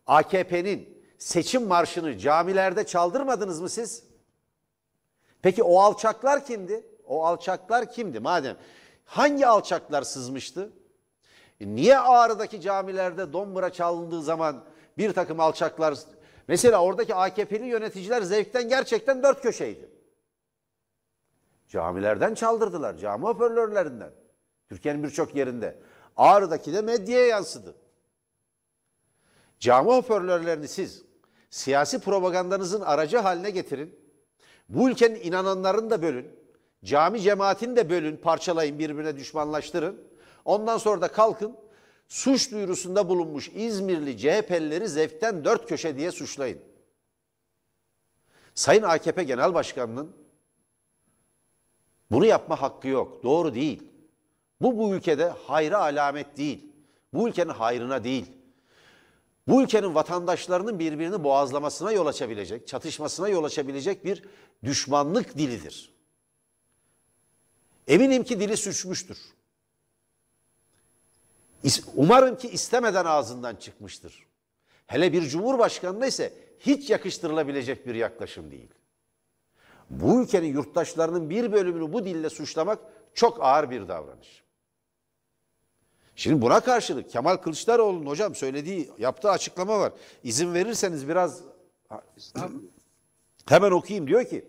AKP'nin 0.08 1.02
seçim 1.18 1.66
marşını 1.66 2.18
camilerde 2.18 2.86
çaldırmadınız 2.86 3.60
mı 3.60 3.68
siz? 3.68 4.04
Peki 5.42 5.62
o 5.62 5.78
alçaklar 5.80 6.44
kimdi? 6.44 6.86
O 7.06 7.24
alçaklar 7.24 7.92
kimdi 7.92 8.20
madem? 8.20 8.56
Hangi 9.04 9.46
alçaklar 9.46 10.02
sızmıştı? 10.02 10.72
E 11.60 11.66
niye 11.66 11.98
Ağrı'daki 11.98 12.60
camilerde 12.60 13.32
dombra 13.32 13.72
çalındığı 13.72 14.22
zaman 14.22 14.64
bir 14.98 15.12
takım 15.12 15.40
alçaklar... 15.40 15.98
Mesela 16.48 16.82
oradaki 16.82 17.14
AKP'li 17.14 17.66
yöneticiler 17.66 18.22
zevkten 18.22 18.68
gerçekten 18.68 19.22
dört 19.22 19.42
köşeydi. 19.42 19.88
Camilerden 21.68 22.34
çaldırdılar, 22.34 22.94
cami 22.94 23.24
hoparlörlerinden. 23.24 24.10
Türkiye'nin 24.68 25.02
birçok 25.02 25.34
yerinde. 25.34 25.78
Ağrı'daki 26.16 26.72
de 26.72 26.80
medyaya 26.82 27.26
yansıdı. 27.26 27.74
Cami 29.60 29.90
hoparlörlerini 29.90 30.68
siz 30.68 31.02
siyasi 31.50 31.98
propagandanızın 31.98 32.80
aracı 32.80 33.18
haline 33.18 33.50
getirin. 33.50 33.98
Bu 34.68 34.90
ülkenin 34.90 35.20
inananlarını 35.20 35.90
da 35.90 36.02
bölün. 36.02 36.38
Cami 36.84 37.20
cemaatini 37.20 37.76
de 37.76 37.90
bölün, 37.90 38.16
parçalayın, 38.16 38.78
birbirine 38.78 39.16
düşmanlaştırın. 39.16 40.08
Ondan 40.44 40.78
sonra 40.78 41.00
da 41.00 41.08
kalkın 41.08 41.56
suç 42.08 42.52
duyurusunda 42.52 43.08
bulunmuş 43.08 43.48
İzmirli 43.54 44.18
CHP'lileri 44.18 44.88
zevkten 44.88 45.44
dört 45.44 45.68
köşe 45.68 45.96
diye 45.96 46.12
suçlayın. 46.12 46.58
Sayın 48.54 48.82
AKP 48.82 49.24
Genel 49.24 49.54
Başkanı'nın 49.54 50.16
bunu 52.10 52.26
yapma 52.26 52.62
hakkı 52.62 52.88
yok. 52.88 53.22
Doğru 53.22 53.54
değil. 53.54 53.82
Bu 54.60 54.78
bu 54.78 54.94
ülkede 54.94 55.28
hayra 55.28 55.78
alamet 55.78 56.36
değil. 56.36 56.72
Bu 57.14 57.28
ülkenin 57.28 57.48
hayrına 57.48 58.04
değil. 58.04 58.38
Bu 59.48 59.62
ülkenin 59.62 59.94
vatandaşlarının 59.94 60.78
birbirini 60.78 61.24
boğazlamasına 61.24 61.92
yol 61.92 62.06
açabilecek, 62.06 62.68
çatışmasına 62.68 63.28
yol 63.28 63.44
açabilecek 63.44 64.04
bir 64.04 64.24
düşmanlık 64.64 65.38
dilidir. 65.38 65.94
Eminim 67.86 68.24
ki 68.24 68.40
dili 68.40 68.56
suçmuştur. 68.56 69.16
Umarım 71.94 72.36
ki 72.36 72.48
istemeden 72.48 73.04
ağzından 73.04 73.56
çıkmıştır. 73.56 74.26
Hele 74.86 75.12
bir 75.12 75.22
cumhurbaşkanına 75.22 76.06
ise 76.06 76.32
hiç 76.60 76.90
yakıştırılabilecek 76.90 77.86
bir 77.86 77.94
yaklaşım 77.94 78.50
değil. 78.50 78.70
Bu 79.90 80.22
ülkenin 80.22 80.52
yurttaşlarının 80.52 81.30
bir 81.30 81.52
bölümünü 81.52 81.92
bu 81.92 82.04
dille 82.04 82.30
suçlamak 82.30 82.78
çok 83.14 83.44
ağır 83.44 83.70
bir 83.70 83.88
davranış. 83.88 84.47
Şimdi 86.18 86.42
buna 86.42 86.60
karşılık 86.60 87.10
Kemal 87.10 87.37
Kılıçdaroğlu'nun 87.37 88.06
hocam 88.06 88.34
söylediği, 88.34 88.90
yaptığı 88.98 89.30
açıklama 89.30 89.78
var. 89.78 89.92
İzin 90.25 90.54
verirseniz 90.54 91.08
biraz 91.08 91.40
hemen 93.48 93.70
okuyayım 93.70 94.06
diyor 94.06 94.25
ki 94.25 94.44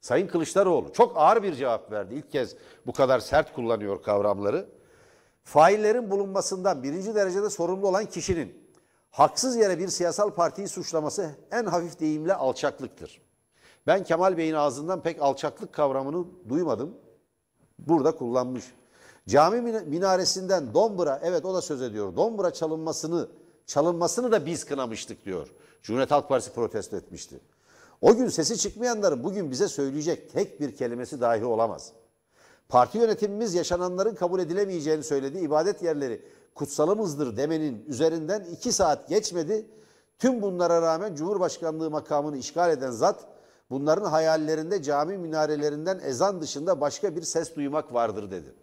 Sayın 0.00 0.26
Kılıçdaroğlu 0.26 0.92
çok 0.92 1.16
ağır 1.16 1.42
bir 1.42 1.54
cevap 1.54 1.92
verdi. 1.92 2.14
İlk 2.14 2.32
kez 2.32 2.56
bu 2.86 2.92
kadar 2.92 3.20
sert 3.20 3.52
kullanıyor 3.52 4.02
kavramları. 4.02 4.68
faillerin 5.44 6.10
bulunmasından 6.10 6.82
birinci 6.82 7.14
derecede 7.14 7.50
sorumlu 7.50 7.88
olan 7.88 8.06
kişinin 8.06 8.68
haksız 9.10 9.56
yere 9.56 9.78
bir 9.78 9.88
siyasal 9.88 10.30
partiyi 10.30 10.68
suçlaması 10.68 11.30
en 11.50 11.64
hafif 11.64 12.00
deyimle 12.00 12.34
alçaklıktır. 12.34 13.20
Ben 13.86 14.04
Kemal 14.04 14.36
Bey'in 14.36 14.54
ağzından 14.54 15.02
pek 15.02 15.22
alçaklık 15.22 15.72
kavramını 15.72 16.26
duymadım. 16.48 16.94
Burada 17.78 18.16
kullanmış. 18.16 18.64
Cami 19.28 19.60
minaresinden 19.86 20.74
Dombra, 20.74 21.20
evet 21.22 21.44
o 21.44 21.54
da 21.54 21.62
söz 21.62 21.82
ediyor. 21.82 22.16
Dombra 22.16 22.52
çalınmasını, 22.52 23.28
çalınmasını 23.66 24.32
da 24.32 24.46
biz 24.46 24.64
kınamıştık 24.64 25.24
diyor. 25.24 25.48
Cumhuriyet 25.82 26.10
Halk 26.10 26.28
Partisi 26.28 26.52
protesto 26.52 26.96
etmişti. 26.96 27.40
O 28.00 28.14
gün 28.16 28.28
sesi 28.28 28.58
çıkmayanların 28.58 29.24
bugün 29.24 29.50
bize 29.50 29.68
söyleyecek 29.68 30.32
tek 30.32 30.60
bir 30.60 30.76
kelimesi 30.76 31.20
dahi 31.20 31.44
olamaz. 31.44 31.92
Parti 32.68 32.98
yönetimimiz 32.98 33.54
yaşananların 33.54 34.14
kabul 34.14 34.40
edilemeyeceğini 34.40 35.02
söyledi. 35.02 35.38
İbadet 35.38 35.82
yerleri 35.82 36.22
kutsalımızdır 36.54 37.36
demenin 37.36 37.84
üzerinden 37.86 38.44
iki 38.44 38.72
saat 38.72 39.08
geçmedi. 39.08 39.66
Tüm 40.18 40.42
bunlara 40.42 40.82
rağmen 40.82 41.14
Cumhurbaşkanlığı 41.14 41.90
makamını 41.90 42.36
işgal 42.36 42.70
eden 42.70 42.90
zat 42.90 43.26
bunların 43.70 44.04
hayallerinde 44.04 44.82
cami 44.82 45.18
minarelerinden 45.18 46.00
ezan 46.04 46.40
dışında 46.40 46.80
başka 46.80 47.16
bir 47.16 47.22
ses 47.22 47.56
duymak 47.56 47.94
vardır 47.94 48.30
dedi. 48.30 48.54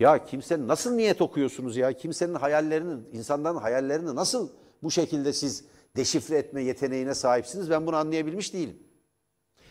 Ya 0.00 0.24
kimsenin 0.24 0.68
nasıl 0.68 0.96
niyet 0.96 1.22
okuyorsunuz 1.22 1.76
ya? 1.76 1.92
Kimsenin 1.92 2.34
hayallerini, 2.34 3.00
insanların 3.12 3.56
hayallerini 3.56 4.14
nasıl 4.14 4.48
bu 4.82 4.90
şekilde 4.90 5.32
siz 5.32 5.64
deşifre 5.96 6.38
etme 6.38 6.62
yeteneğine 6.62 7.14
sahipsiniz? 7.14 7.70
Ben 7.70 7.86
bunu 7.86 7.96
anlayabilmiş 7.96 8.54
değilim. 8.54 8.76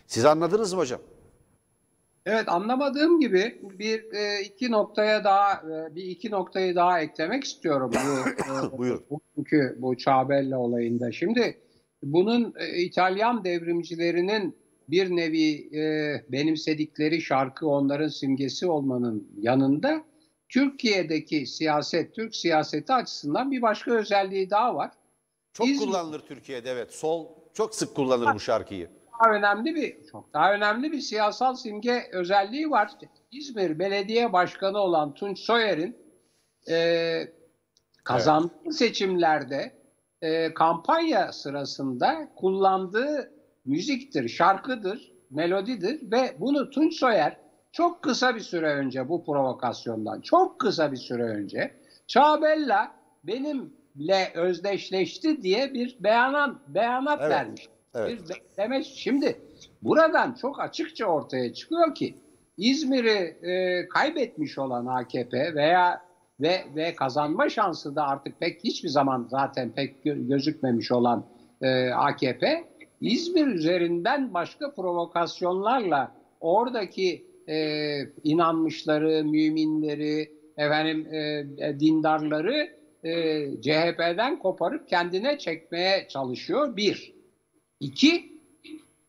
Siz 0.07 0.25
anladınız 0.25 0.73
mı 0.73 0.79
hocam? 0.79 0.99
Evet 2.25 2.49
anlamadığım 2.49 3.19
gibi 3.19 3.61
bir 3.79 4.13
e, 4.13 4.41
iki 4.41 4.71
noktaya 4.71 5.23
daha 5.23 5.53
e, 5.53 5.95
bir 5.95 6.03
iki 6.03 6.31
noktayı 6.31 6.75
daha 6.75 7.01
eklemek 7.01 7.43
istiyorum 7.43 7.91
bu 7.93 8.29
e, 8.29 8.77
Buyur. 8.77 9.01
bugünkü 9.09 9.77
bu 9.79 9.97
Çabella 9.97 10.59
olayında. 10.59 11.11
Şimdi 11.11 11.57
bunun 12.03 12.53
İtalyan 12.77 13.43
devrimcilerinin 13.43 14.55
bir 14.89 15.15
nevi 15.15 15.69
benimsedikleri 16.31 17.21
şarkı 17.21 17.67
onların 17.67 18.07
simgesi 18.07 18.67
olmanın 18.67 19.27
yanında 19.37 20.03
Türkiye'deki 20.53 21.45
siyaset, 21.45 22.15
Türk 22.15 22.35
siyaseti 22.35 22.93
açısından 22.93 23.51
bir 23.51 23.61
başka 23.61 23.91
özelliği 23.91 24.49
daha 24.49 24.75
var. 24.75 24.91
Çok 25.53 25.67
İzmir, 25.67 25.85
kullanılır 25.85 26.19
Türkiye'de 26.19 26.71
evet. 26.71 26.93
Sol 26.93 27.27
çok 27.53 27.75
sık 27.75 27.95
kullanır 27.95 28.35
bu 28.35 28.39
şarkıyı. 28.39 28.89
Daha 29.11 29.35
önemli 29.35 29.75
bir 29.75 30.05
çok 30.11 30.33
daha 30.33 30.53
önemli 30.53 30.91
bir 30.91 30.99
siyasal 30.99 31.55
simge 31.55 32.09
özelliği 32.11 32.71
var. 32.71 32.91
İzmir 33.31 33.79
Belediye 33.79 34.33
Başkanı 34.33 34.77
olan 34.77 35.13
Tunç 35.13 35.39
Soyer'in 35.39 35.97
e, 36.69 37.27
kazandığı 38.03 38.53
evet. 38.63 38.75
seçimlerde 38.75 39.71
e, 40.21 40.53
kampanya 40.53 41.31
sırasında 41.31 42.31
kullandığı 42.35 43.31
müziktir, 43.65 44.29
şarkıdır, 44.29 45.13
melodidir 45.29 46.11
ve 46.11 46.35
bunu 46.39 46.69
Tunç 46.69 46.93
Soyer 46.93 47.43
çok 47.73 48.01
kısa 48.01 48.35
bir 48.35 48.39
süre 48.39 48.73
önce 48.73 49.09
bu 49.09 49.25
provokasyondan, 49.25 50.21
çok 50.21 50.59
kısa 50.59 50.91
bir 50.91 50.97
süre 50.97 51.23
önce 51.23 51.71
Çağbella 52.07 52.91
benimle 53.23 54.31
özdeşleşti 54.35 55.43
diye 55.43 55.73
bir 55.73 55.97
beyanan, 55.99 56.59
beyanat 56.67 57.19
evet, 57.21 57.31
vermiş. 57.31 57.69
Evet. 57.95 58.19
Bir 58.29 58.41
demek 58.57 58.85
şimdi 58.85 59.37
buradan 59.81 60.33
çok 60.33 60.59
açıkça 60.59 61.05
ortaya 61.05 61.53
çıkıyor 61.53 61.95
ki 61.95 62.15
İzmir'i 62.57 63.47
e, 63.49 63.87
kaybetmiş 63.87 64.57
olan 64.57 64.85
AKP 64.85 65.55
veya 65.55 66.01
ve 66.39 66.63
ve 66.75 66.95
kazanma 66.95 67.49
şansı 67.49 67.95
da 67.95 68.07
artık 68.07 68.39
pek 68.39 68.63
hiçbir 68.63 68.89
zaman 68.89 69.27
zaten 69.29 69.71
pek 69.71 70.03
gözükmemiş 70.03 70.91
olan 70.91 71.25
e, 71.61 71.89
AKP 71.89 72.63
İzmir 73.01 73.47
üzerinden 73.47 74.33
başka 74.33 74.73
provokasyonlarla 74.73 76.11
oradaki 76.39 77.32
e, 77.49 77.99
inanmışları, 78.23 79.23
müminleri, 79.23 80.31
efendim 80.57 81.07
e, 81.13 81.45
e 81.57 81.79
dindarları 81.79 82.69
e, 83.03 83.45
CHP'den 83.61 84.39
koparıp 84.39 84.87
kendine 84.87 85.37
çekmeye 85.37 86.07
çalışıyor. 86.07 86.77
Bir. 86.77 87.13
İki, 87.79 88.33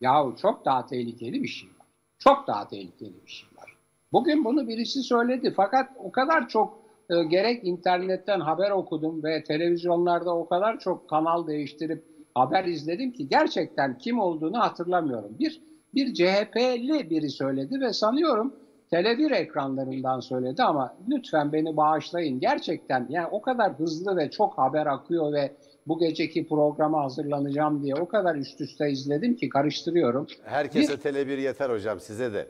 yahu 0.01 0.37
çok 0.37 0.65
daha 0.65 0.87
tehlikeli 0.87 1.43
bir 1.43 1.49
şey 1.49 1.69
var. 1.69 1.87
Çok 2.19 2.47
daha 2.47 2.69
tehlikeli 2.69 3.25
bir 3.27 3.31
şey 3.31 3.49
var. 3.57 3.77
Bugün 4.13 4.45
bunu 4.45 4.69
birisi 4.69 5.03
söyledi 5.03 5.53
fakat 5.57 5.91
o 5.99 6.13
kadar 6.13 6.49
çok 6.49 6.79
e, 7.11 7.25
gerek 7.25 7.65
internetten 7.65 8.41
haber 8.41 8.71
okudum 8.71 9.25
ve 9.25 9.45
televizyonlarda 9.45 10.37
o 10.37 10.49
kadar 10.49 10.79
çok 10.79 11.09
kanal 11.09 11.47
değiştirip 11.47 12.05
haber 12.35 12.65
izledim 12.65 13.13
ki 13.13 13.29
gerçekten 13.29 13.99
kim 13.99 14.19
olduğunu 14.19 14.59
hatırlamıyorum. 14.59 15.37
Bir, 15.39 15.61
bir 15.95 16.15
CHP'li 16.15 17.11
biri 17.11 17.31
söyledi 17.31 17.81
ve 17.81 17.93
sanıyorum 17.93 18.55
Tele1 18.93 19.35
ekranlarından 19.35 20.21
söyledi 20.21 20.63
ama 20.63 20.97
lütfen 21.09 21.53
beni 21.53 21.77
bağışlayın. 21.77 22.41
Gerçekten 22.41 23.07
yani 23.09 23.29
o 23.31 23.43
kadar 23.43 23.79
hızlı 23.79 24.17
ve 24.17 24.31
çok 24.31 24.59
haber 24.59 24.87
akıyor 24.87 25.33
ve 25.33 25.53
bu 25.87 25.99
geceki 25.99 26.49
programa 26.49 27.05
hazırlanacağım 27.05 27.83
diye 27.83 27.95
o 27.95 28.09
kadar 28.09 28.37
üst 28.37 28.61
üste 28.61 28.91
izledim 28.91 29.37
ki 29.37 29.49
karıştırıyorum. 29.49 30.27
Herkese 30.45 30.93
bir... 30.93 30.99
Tele1 30.99 31.41
yeter 31.41 31.71
hocam 31.71 32.01
size 32.01 32.33
de. 32.33 32.49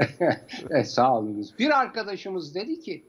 e, 0.70 0.84
sağ 0.84 1.18
olunuz. 1.18 1.58
Bir 1.58 1.80
arkadaşımız 1.80 2.54
dedi 2.54 2.80
ki 2.80 3.04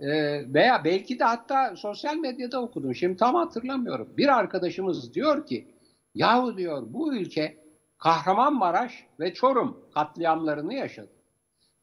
e, 0.00 0.08
veya 0.54 0.84
belki 0.84 1.18
de 1.18 1.24
hatta 1.24 1.76
sosyal 1.76 2.16
medyada 2.16 2.62
okudum 2.62 2.94
şimdi 2.94 3.16
tam 3.16 3.34
hatırlamıyorum. 3.34 4.08
Bir 4.16 4.38
arkadaşımız 4.38 5.14
diyor 5.14 5.46
ki 5.46 5.66
yahu 6.14 6.56
diyor 6.56 6.82
bu 6.88 7.14
ülke 7.14 7.65
Kahramanmaraş 7.98 9.06
ve 9.20 9.34
Çorum 9.34 9.80
katliamlarını 9.94 10.74
yaşadı. 10.74 11.10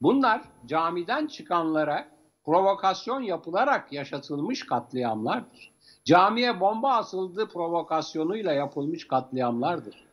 Bunlar 0.01 0.41
camiden 0.65 1.27
çıkanlara 1.27 2.07
provokasyon 2.45 3.21
yapılarak 3.21 3.93
yaşatılmış 3.93 4.65
katliamlardır. 4.65 5.73
Camiye 6.05 6.59
bomba 6.59 6.93
asıldığı 6.93 7.47
provokasyonuyla 7.47 8.53
yapılmış 8.53 9.07
katliamlardır. 9.07 10.05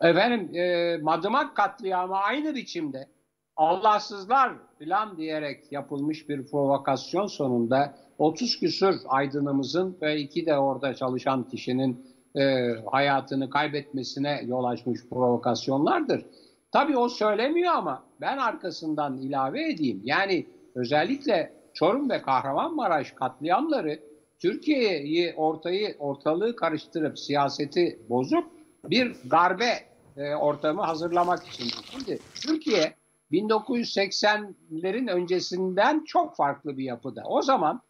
Efendim 0.00 0.56
e, 0.56 0.96
Madımak 1.02 1.56
katliamı 1.56 2.16
aynı 2.16 2.54
biçimde 2.54 3.08
Allahsızlar 3.56 4.52
filan 4.78 5.16
diyerek 5.16 5.72
yapılmış 5.72 6.28
bir 6.28 6.46
provokasyon 6.46 7.26
sonunda 7.26 7.94
30 8.18 8.60
küsür 8.60 8.96
aydınımızın 9.08 9.96
ve 10.02 10.20
iki 10.20 10.46
de 10.46 10.58
orada 10.58 10.94
çalışan 10.94 11.42
kişinin 11.48 12.07
e, 12.36 12.74
hayatını 12.90 13.50
kaybetmesine 13.50 14.42
yol 14.46 14.64
açmış 14.64 15.00
provokasyonlardır. 15.10 16.24
Tabii 16.72 16.96
o 16.96 17.08
söylemiyor 17.08 17.74
ama 17.74 18.02
ben 18.20 18.38
arkasından 18.38 19.18
ilave 19.18 19.70
edeyim. 19.70 20.00
Yani 20.04 20.46
özellikle 20.74 21.52
Çorum 21.74 22.10
ve 22.10 22.22
Kahramanmaraş 22.22 23.12
katliamları 23.12 24.00
Türkiye'yi 24.38 25.34
ortayı 25.36 25.96
ortalığı 25.98 26.56
karıştırıp 26.56 27.18
siyaseti 27.18 27.98
bozup 28.08 28.44
bir 28.84 29.16
darbe 29.30 29.70
e, 30.16 30.34
ortamı 30.34 30.82
hazırlamak 30.82 31.46
için. 31.46 31.68
Şimdi 31.90 32.18
Türkiye 32.34 32.94
1980'lerin 33.32 35.10
öncesinden 35.10 36.04
çok 36.04 36.36
farklı 36.36 36.78
bir 36.78 36.84
yapıda. 36.84 37.22
O 37.26 37.42
zaman 37.42 37.80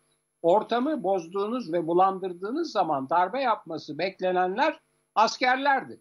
ortamı 0.43 1.03
bozduğunuz 1.03 1.73
ve 1.73 1.87
bulandırdığınız 1.87 2.73
zaman 2.73 3.11
darbe 3.11 3.41
yapması 3.41 3.99
beklenenler 3.99 4.81
askerlerdi. 5.15 6.01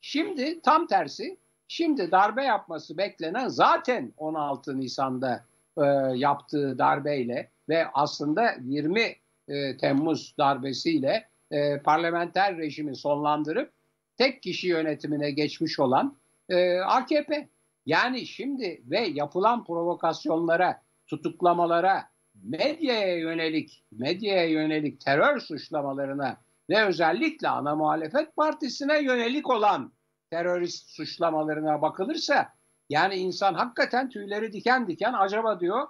Şimdi 0.00 0.60
tam 0.62 0.86
tersi, 0.86 1.38
şimdi 1.68 2.10
darbe 2.10 2.44
yapması 2.44 2.98
beklenen 2.98 3.48
zaten 3.48 4.12
16 4.16 4.80
Nisan'da 4.80 5.44
e, 5.78 5.84
yaptığı 6.14 6.78
darbeyle 6.78 7.50
ve 7.68 7.86
aslında 7.94 8.54
20 8.62 9.16
e, 9.48 9.76
Temmuz 9.76 10.34
darbesiyle 10.38 11.28
e, 11.50 11.78
parlamenter 11.78 12.58
rejimi 12.58 12.96
sonlandırıp 12.96 13.72
tek 14.16 14.42
kişi 14.42 14.68
yönetimine 14.68 15.30
geçmiş 15.30 15.80
olan 15.80 16.16
e, 16.48 16.80
AKP. 16.80 17.48
Yani 17.86 18.26
şimdi 18.26 18.82
ve 18.84 19.00
yapılan 19.00 19.64
provokasyonlara, 19.64 20.82
tutuklamalara, 21.06 22.09
medyaya 22.42 23.18
yönelik, 23.18 23.84
medyaya 23.92 24.44
yönelik 24.44 25.00
terör 25.00 25.40
suçlamalarına 25.40 26.36
ve 26.70 26.84
özellikle 26.84 27.48
ana 27.48 27.76
muhalefet 27.76 28.36
partisine 28.36 29.02
yönelik 29.02 29.50
olan 29.50 29.92
terörist 30.30 30.90
suçlamalarına 30.90 31.82
bakılırsa 31.82 32.48
yani 32.88 33.14
insan 33.14 33.54
hakikaten 33.54 34.08
tüyleri 34.08 34.52
diken 34.52 34.86
diken 34.86 35.12
acaba 35.12 35.60
diyor 35.60 35.88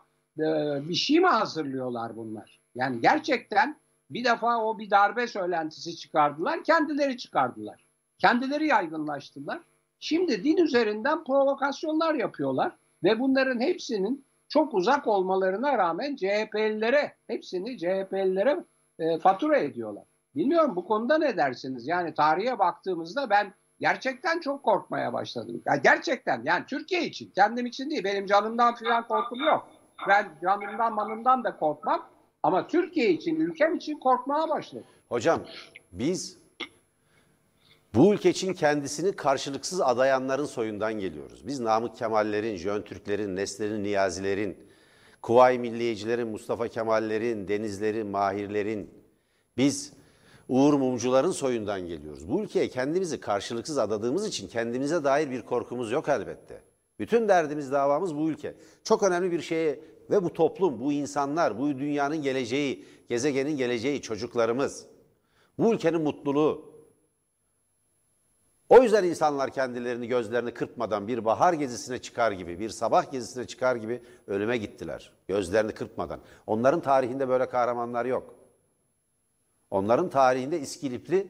bir 0.88 0.94
şey 0.94 1.20
mi 1.20 1.26
hazırlıyorlar 1.26 2.16
bunlar? 2.16 2.60
Yani 2.74 3.00
gerçekten 3.00 3.76
bir 4.10 4.24
defa 4.24 4.64
o 4.64 4.78
bir 4.78 4.90
darbe 4.90 5.26
söylentisi 5.26 5.96
çıkardılar, 5.96 6.64
kendileri 6.64 7.16
çıkardılar. 7.16 7.84
Kendileri 8.18 8.66
yaygınlaştılar. 8.66 9.60
Şimdi 10.00 10.44
din 10.44 10.56
üzerinden 10.56 11.24
provokasyonlar 11.24 12.14
yapıyorlar 12.14 12.72
ve 13.04 13.20
bunların 13.20 13.60
hepsinin 13.60 14.24
çok 14.50 14.74
uzak 14.74 15.06
olmalarına 15.06 15.78
rağmen 15.78 16.16
CHP'lilere 16.16 17.16
hepsini 17.26 17.78
CHP'lilere 17.78 18.64
e, 18.98 19.18
fatura 19.18 19.58
ediyorlar. 19.58 20.04
Bilmiyorum 20.34 20.76
bu 20.76 20.84
konuda 20.84 21.18
ne 21.18 21.36
dersiniz? 21.36 21.86
Yani 21.86 22.14
tarihe 22.14 22.58
baktığımızda 22.58 23.30
ben 23.30 23.54
gerçekten 23.80 24.40
çok 24.40 24.62
korkmaya 24.62 25.12
başladım. 25.12 25.62
Ya 25.66 25.76
gerçekten 25.76 26.42
yani 26.44 26.64
Türkiye 26.66 27.04
için, 27.04 27.30
kendim 27.34 27.66
için 27.66 27.90
değil. 27.90 28.04
Benim 28.04 28.26
canımdan 28.26 28.74
filan 28.74 29.08
korkum 29.08 29.44
yok. 29.44 29.68
Ben 30.08 30.28
canımdan 30.42 30.94
manımdan 30.94 31.44
da 31.44 31.56
korkmam. 31.56 32.06
Ama 32.42 32.66
Türkiye 32.66 33.10
için, 33.10 33.36
ülkem 33.36 33.76
için 33.76 33.98
korkmaya 33.98 34.48
başladım. 34.48 34.86
Hocam 35.08 35.40
biz 35.92 36.39
bu 37.94 38.14
ülke 38.14 38.30
için 38.30 38.54
kendisini 38.54 39.12
karşılıksız 39.12 39.80
adayanların 39.80 40.44
soyundan 40.44 40.92
geliyoruz. 40.92 41.46
Biz 41.46 41.60
Namık 41.60 41.96
Kemallerin, 41.96 42.56
Jön 42.56 42.82
Türklerin, 42.82 43.36
Neslerin, 43.36 43.84
Niyazilerin, 43.84 44.58
Kuvayi 45.22 45.58
Milliyecilerin, 45.58 46.28
Mustafa 46.28 46.68
Kemallerin, 46.68 47.48
Denizlerin, 47.48 48.06
Mahirlerin, 48.06 48.90
biz 49.56 49.92
Uğur 50.48 50.74
Mumcuların 50.74 51.30
soyundan 51.30 51.80
geliyoruz. 51.80 52.28
Bu 52.28 52.42
ülkeye 52.42 52.68
kendimizi 52.68 53.20
karşılıksız 53.20 53.78
adadığımız 53.78 54.26
için 54.26 54.48
kendimize 54.48 55.04
dair 55.04 55.30
bir 55.30 55.42
korkumuz 55.42 55.92
yok 55.92 56.08
elbette. 56.08 56.62
Bütün 56.98 57.28
derdimiz, 57.28 57.72
davamız 57.72 58.16
bu 58.16 58.30
ülke. 58.30 58.54
Çok 58.84 59.02
önemli 59.02 59.32
bir 59.32 59.40
şeye 59.40 59.80
ve 60.10 60.24
bu 60.24 60.32
toplum, 60.32 60.80
bu 60.80 60.92
insanlar, 60.92 61.58
bu 61.58 61.68
dünyanın 61.78 62.22
geleceği, 62.22 62.84
gezegenin 63.08 63.56
geleceği, 63.56 64.02
çocuklarımız, 64.02 64.86
bu 65.58 65.74
ülkenin 65.74 66.02
mutluluğu. 66.02 66.69
O 68.70 68.82
yüzden 68.82 69.04
insanlar 69.04 69.50
kendilerini 69.50 70.08
gözlerini 70.08 70.54
kırpmadan 70.54 71.08
bir 71.08 71.24
bahar 71.24 71.52
gezisine 71.52 71.98
çıkar 71.98 72.32
gibi, 72.32 72.58
bir 72.58 72.68
sabah 72.68 73.12
gezisine 73.12 73.46
çıkar 73.46 73.76
gibi 73.76 74.02
ölüme 74.26 74.56
gittiler. 74.56 75.12
Gözlerini 75.28 75.72
kırpmadan. 75.72 76.20
Onların 76.46 76.80
tarihinde 76.80 77.28
böyle 77.28 77.48
kahramanlar 77.48 78.04
yok. 78.04 78.34
Onların 79.70 80.08
tarihinde 80.08 80.60
İskilipli 80.60 81.26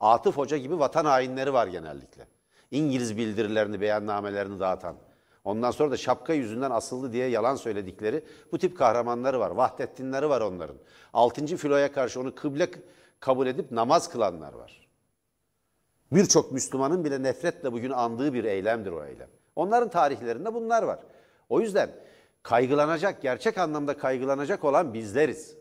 Atıf 0.00 0.36
Hoca 0.36 0.56
gibi 0.56 0.78
vatan 0.78 1.04
hainleri 1.04 1.52
var 1.52 1.66
genellikle. 1.66 2.26
İngiliz 2.70 3.16
bildirilerini, 3.16 3.80
beyannamelerini 3.80 4.60
dağıtan. 4.60 4.96
Ondan 5.44 5.70
sonra 5.70 5.90
da 5.90 5.96
şapka 5.96 6.32
yüzünden 6.32 6.70
asıldı 6.70 7.12
diye 7.12 7.28
yalan 7.28 7.56
söyledikleri 7.56 8.24
bu 8.52 8.58
tip 8.58 8.78
kahramanları 8.78 9.40
var. 9.40 9.50
Vahdettinleri 9.50 10.28
var 10.28 10.40
onların. 10.40 10.76
Altıncı 11.12 11.56
filoya 11.56 11.92
karşı 11.92 12.20
onu 12.20 12.34
kıble 12.34 12.70
kabul 13.20 13.46
edip 13.46 13.70
namaz 13.70 14.08
kılanlar 14.08 14.52
var. 14.52 14.89
Birçok 16.12 16.52
Müslümanın 16.52 17.04
bile 17.04 17.22
nefretle 17.22 17.72
bugün 17.72 17.90
andığı 17.90 18.34
bir 18.34 18.44
eylemdir 18.44 18.92
o 18.92 19.04
eylem. 19.04 19.28
Onların 19.56 19.90
tarihlerinde 19.90 20.54
bunlar 20.54 20.82
var. 20.82 20.98
O 21.48 21.60
yüzden 21.60 21.90
kaygılanacak, 22.42 23.22
gerçek 23.22 23.58
anlamda 23.58 23.96
kaygılanacak 23.96 24.64
olan 24.64 24.94
bizleriz. 24.94 25.54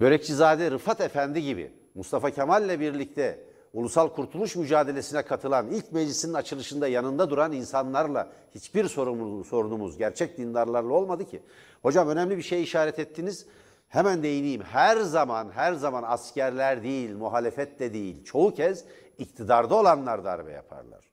Börekçizade 0.00 0.70
Rıfat 0.70 1.00
Efendi 1.00 1.42
gibi 1.42 1.72
Mustafa 1.94 2.30
Kemal'le 2.30 2.80
birlikte 2.80 3.44
ulusal 3.72 4.08
kurtuluş 4.08 4.56
mücadelesine 4.56 5.22
katılan, 5.22 5.70
ilk 5.70 5.92
meclisin 5.92 6.34
açılışında 6.34 6.88
yanında 6.88 7.30
duran 7.30 7.52
insanlarla 7.52 8.32
hiçbir 8.54 8.84
sorumluluğu, 8.84 9.44
sorunumuz 9.44 9.98
gerçek 9.98 10.38
dindarlarla 10.38 10.92
olmadı 10.92 11.24
ki. 11.24 11.42
Hocam 11.82 12.08
önemli 12.08 12.36
bir 12.36 12.42
şey 12.42 12.62
işaret 12.62 12.98
ettiniz. 12.98 13.46
Hemen 13.88 14.22
değineyim. 14.22 14.62
Her 14.62 14.96
zaman, 14.96 15.50
her 15.50 15.72
zaman 15.72 16.02
askerler 16.02 16.82
değil, 16.82 17.16
muhalefet 17.16 17.80
de 17.80 17.92
değil, 17.92 18.24
çoğu 18.24 18.54
kez 18.54 18.84
iktidarda 19.18 19.74
olanlar 19.74 20.24
darbe 20.24 20.52
yaparlar. 20.52 21.04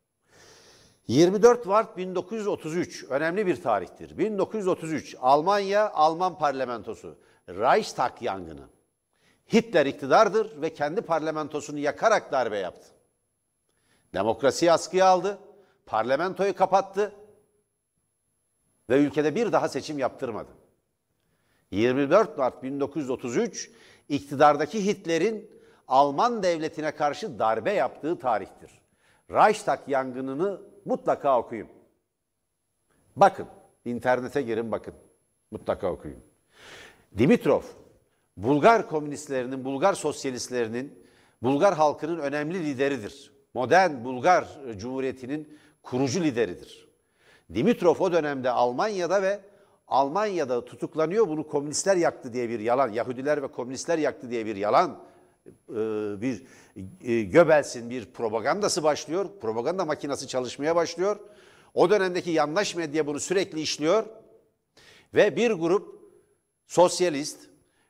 24 1.08 1.66
Mart 1.66 1.98
1933 1.98 3.06
önemli 3.10 3.48
bir 3.48 3.62
tarihtir. 3.62 4.18
1933 4.18 5.16
Almanya 5.22 5.92
Alman 5.92 6.38
parlamentosu 6.38 7.16
Reichstag 7.50 8.22
yangını. 8.22 8.68
Hitler 9.54 9.86
iktidardır 9.86 10.62
ve 10.62 10.74
kendi 10.74 11.02
parlamentosunu 11.02 11.80
yakarak 11.80 12.32
darbe 12.32 12.58
yaptı. 12.58 12.88
Demokrasiyi 14.14 14.72
askıya 14.72 15.06
aldı, 15.06 15.38
parlamentoyu 15.86 16.56
kapattı 16.56 17.12
ve 18.90 18.98
ülkede 18.98 19.36
bir 19.36 19.52
daha 19.52 19.70
seçim 19.70 20.00
yaptırmadı. 20.00 20.65
24 21.76 22.38
Mart 22.38 22.64
1933 22.64 23.72
iktidardaki 24.10 24.86
Hitler'in 24.86 25.50
Alman 25.88 26.44
devletine 26.44 26.92
karşı 26.92 27.40
darbe 27.40 27.74
yaptığı 27.74 28.20
tarihtir. 28.20 28.72
Reichstag 29.32 29.80
yangınını 29.88 30.62
mutlaka 30.86 31.40
okuyun. 31.40 31.68
Bakın, 33.16 33.48
internete 33.86 34.42
girin 34.42 34.72
bakın. 34.72 34.94
Mutlaka 35.52 35.92
okuyun. 35.92 36.20
Dimitrov 37.18 37.62
Bulgar 38.38 38.90
komünistlerinin, 38.90 39.66
Bulgar 39.66 39.94
sosyalistlerinin, 39.94 41.06
Bulgar 41.42 41.76
halkının 41.76 42.20
önemli 42.20 42.66
lideridir. 42.66 43.32
Modern 43.54 44.04
Bulgar 44.04 44.48
Cumhuriyeti'nin 44.78 45.58
kurucu 45.84 46.24
lideridir. 46.24 46.88
Dimitrov 47.54 47.96
o 48.00 48.12
dönemde 48.12 48.50
Almanya'da 48.50 49.22
ve 49.22 49.40
Almanya'da 49.88 50.66
tutuklanıyor. 50.66 51.28
Bunu 51.28 51.48
komünistler 51.48 51.98
yaktı 51.98 52.34
diye 52.34 52.50
bir 52.50 52.60
yalan, 52.60 52.92
Yahudiler 52.92 53.44
ve 53.44 53.48
komünistler 53.48 53.98
yaktı 53.98 54.32
diye 54.32 54.46
bir 54.46 54.56
yalan, 54.56 55.04
e, 55.70 55.74
bir 56.22 56.44
e, 57.02 57.22
Göbels'in 57.22 57.90
bir 57.90 58.06
propagandası 58.06 58.84
başlıyor. 58.84 59.30
Propaganda 59.42 59.86
makinesi 59.86 60.28
çalışmaya 60.28 60.76
başlıyor. 60.76 61.20
O 61.74 61.90
dönemdeki 61.90 62.32
yandaş 62.32 62.76
medya 62.76 63.08
bunu 63.08 63.20
sürekli 63.20 63.62
işliyor. 63.62 64.06
Ve 65.14 65.36
bir 65.36 65.52
grup 65.52 66.00
sosyalist, 66.68 67.40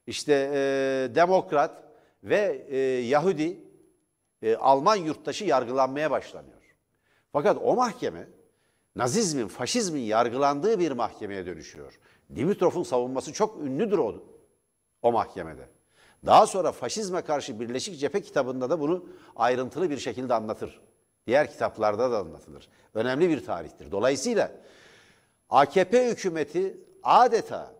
işte 0.07 0.51
e, 0.53 1.15
demokrat 1.15 1.83
ve 2.23 2.71
Yahudi 3.07 3.59
Alman 4.59 4.95
yurttaşı 4.95 5.45
yargılanmaya 5.45 6.11
başlanıyor. 6.11 6.61
Fakat 7.31 7.57
o 7.61 7.75
mahkeme 7.75 8.27
Nazizmin, 8.95 9.47
faşizmin 9.47 10.01
yargılandığı 10.01 10.79
bir 10.79 10.91
mahkemeye 10.91 11.45
dönüşüyor. 11.45 11.99
Dimitrov'un 12.35 12.83
savunması 12.83 13.33
çok 13.33 13.61
ünlüdür 13.61 13.97
o, 13.97 14.23
o 15.01 15.11
mahkemede. 15.11 15.69
Daha 16.25 16.47
sonra 16.47 16.71
faşizme 16.71 17.21
karşı 17.21 17.59
Birleşik 17.59 17.99
Cephe 17.99 18.21
kitabında 18.21 18.69
da 18.69 18.79
bunu 18.79 19.05
ayrıntılı 19.35 19.89
bir 19.89 19.97
şekilde 19.97 20.33
anlatır. 20.33 20.81
Diğer 21.27 21.51
kitaplarda 21.51 22.11
da 22.11 22.17
anlatılır. 22.17 22.69
Önemli 22.93 23.29
bir 23.29 23.45
tarihtir. 23.45 23.91
Dolayısıyla 23.91 24.51
AKP 25.49 26.09
hükümeti 26.09 26.77
adeta 27.03 27.75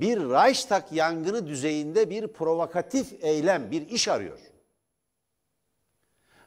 bir 0.00 0.20
Reichstag 0.20 0.82
yangını 0.90 1.46
düzeyinde 1.46 2.10
bir 2.10 2.26
provokatif 2.26 3.24
eylem, 3.24 3.70
bir 3.70 3.88
iş 3.88 4.08
arıyor. 4.08 4.38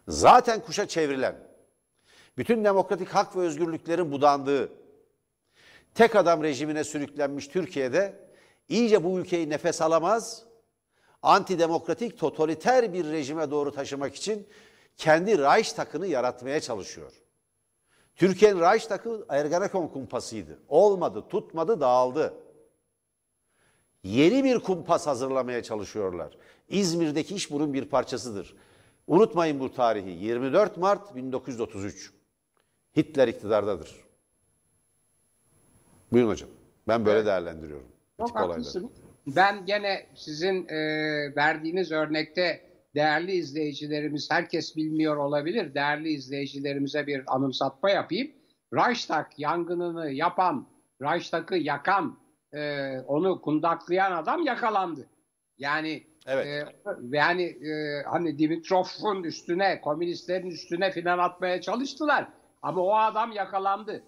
Zaten 0.08 0.60
kuşa 0.60 0.88
çevrilen, 0.88 1.36
bütün 2.38 2.64
demokratik 2.64 3.10
hak 3.10 3.36
ve 3.36 3.40
özgürlüklerin 3.40 4.12
budandığı, 4.12 4.72
tek 5.94 6.16
adam 6.16 6.44
rejimine 6.44 6.84
sürüklenmiş 6.84 7.48
Türkiye'de 7.48 8.20
iyice 8.70 9.04
bu 9.04 9.20
ülkeyi 9.20 9.50
nefes 9.50 9.82
alamaz, 9.82 10.44
antidemokratik, 11.22 12.20
totaliter 12.20 12.94
bir 12.94 13.06
rejime 13.06 13.52
doğru 13.52 13.72
taşımak 13.72 14.16
için 14.16 14.48
kendi 14.98 15.38
Reichstag'ını 15.38 16.08
yaratmaya 16.08 16.62
çalışıyor. 16.62 17.12
Türkiye'nin 18.16 18.60
Reichstag'ı 18.60 19.26
Ergenekon 19.30 19.88
kumpasıydı. 19.88 20.60
Olmadı, 20.68 21.26
tutmadı, 21.30 21.82
dağıldı 21.82 22.34
yeni 24.06 24.44
bir 24.44 24.60
kumpas 24.60 25.08
hazırlamaya 25.08 25.64
çalışıyorlar. 25.64 26.38
İzmir'deki 26.70 27.36
iş 27.36 27.52
bunun 27.52 27.74
bir 27.74 27.86
parçasıdır. 27.86 28.56
Unutmayın 29.08 29.60
bu 29.60 29.74
tarihi. 29.74 30.10
24 30.10 30.78
Mart 30.78 31.16
1933. 31.16 32.14
Hitler 32.96 33.28
iktidardadır. 33.28 33.96
Buyurun 36.12 36.30
hocam. 36.30 36.50
Ben 36.88 37.06
böyle 37.06 37.18
evet. 37.18 37.28
değerlendiriyorum. 37.28 37.88
Çok 38.18 38.36
haklısın. 38.36 38.92
Ben 39.28 39.66
gene 39.66 40.06
sizin 40.16 40.68
e, 40.68 40.78
verdiğiniz 41.36 41.92
örnekte 41.92 42.62
değerli 42.96 43.32
izleyicilerimiz, 43.32 44.32
herkes 44.32 44.76
bilmiyor 44.76 45.18
olabilir. 45.18 45.74
Değerli 45.74 46.10
izleyicilerimize 46.10 47.08
bir 47.08 47.36
anımsatma 47.36 47.90
yapayım. 47.90 48.32
Reichstag 48.74 49.26
yangınını 49.38 50.12
yapan, 50.12 50.68
Reichstag'ı 51.02 51.58
yakan 51.58 52.18
e, 52.54 52.92
onu 53.08 53.42
kundaklayan 53.42 54.12
adam 54.12 54.46
yakalandı. 54.46 55.08
Yani 55.58 56.04
evet. 56.28 56.48
e, 56.48 56.66
yani 57.18 57.44
e, 57.44 58.04
hani 58.06 58.40
Dimitrov'un 58.40 59.24
üstüne, 59.24 59.82
komünistlerin 59.82 60.50
üstüne 60.50 60.92
filan 60.92 61.20
atmaya 61.20 61.62
çalıştılar. 61.62 62.28
Ama 62.66 62.82
o 62.82 62.96
adam 62.96 63.32
yakalandı. 63.32 64.04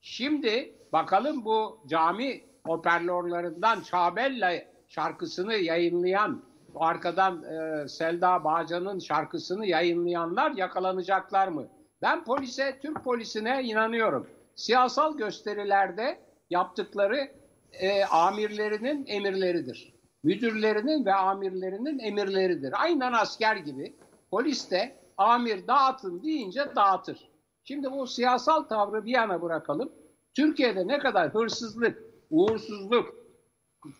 Şimdi 0.00 0.74
bakalım 0.92 1.44
bu 1.44 1.80
cami 1.86 2.40
hoparlörlerinden 2.66 3.80
Çabella 3.80 4.52
şarkısını 4.88 5.54
yayınlayan, 5.54 6.42
arkadan 6.74 7.42
e, 7.42 7.88
Selda 7.88 8.44
Bağcan'ın 8.44 8.98
şarkısını 8.98 9.66
yayınlayanlar 9.66 10.50
yakalanacaklar 10.50 11.48
mı? 11.48 11.66
Ben 12.02 12.24
polise, 12.24 12.78
Türk 12.82 13.04
polisine 13.04 13.62
inanıyorum. 13.62 14.26
siyasal 14.56 15.16
gösterilerde 15.16 16.20
yaptıkları 16.50 17.30
e, 17.72 18.04
amirlerinin 18.04 19.06
emirleridir. 19.06 19.94
Müdürlerinin 20.22 21.04
ve 21.04 21.14
amirlerinin 21.14 21.98
emirleridir. 21.98 22.82
Aynen 22.82 23.12
asker 23.12 23.56
gibi 23.56 23.96
polis 24.30 24.70
de 24.70 24.96
amir 25.16 25.66
dağıtın 25.66 26.22
deyince 26.22 26.76
dağıtır. 26.76 27.29
Şimdi 27.70 27.92
bu 27.92 28.06
siyasal 28.06 28.62
tavrı 28.62 29.04
bir 29.04 29.10
yana 29.10 29.42
bırakalım. 29.42 29.92
Türkiye'de 30.34 30.86
ne 30.86 30.98
kadar 30.98 31.34
hırsızlık, 31.34 32.02
uğursuzluk, 32.30 33.14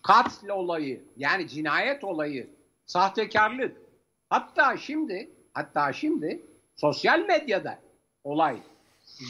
katil 0.02 0.48
olayı 0.48 1.02
yani 1.16 1.48
cinayet 1.48 2.04
olayı, 2.04 2.50
sahtekarlık 2.86 3.76
hatta 4.30 4.76
şimdi 4.76 5.30
hatta 5.54 5.92
şimdi 5.92 6.42
sosyal 6.76 7.20
medyada 7.20 7.78
olay 8.24 8.56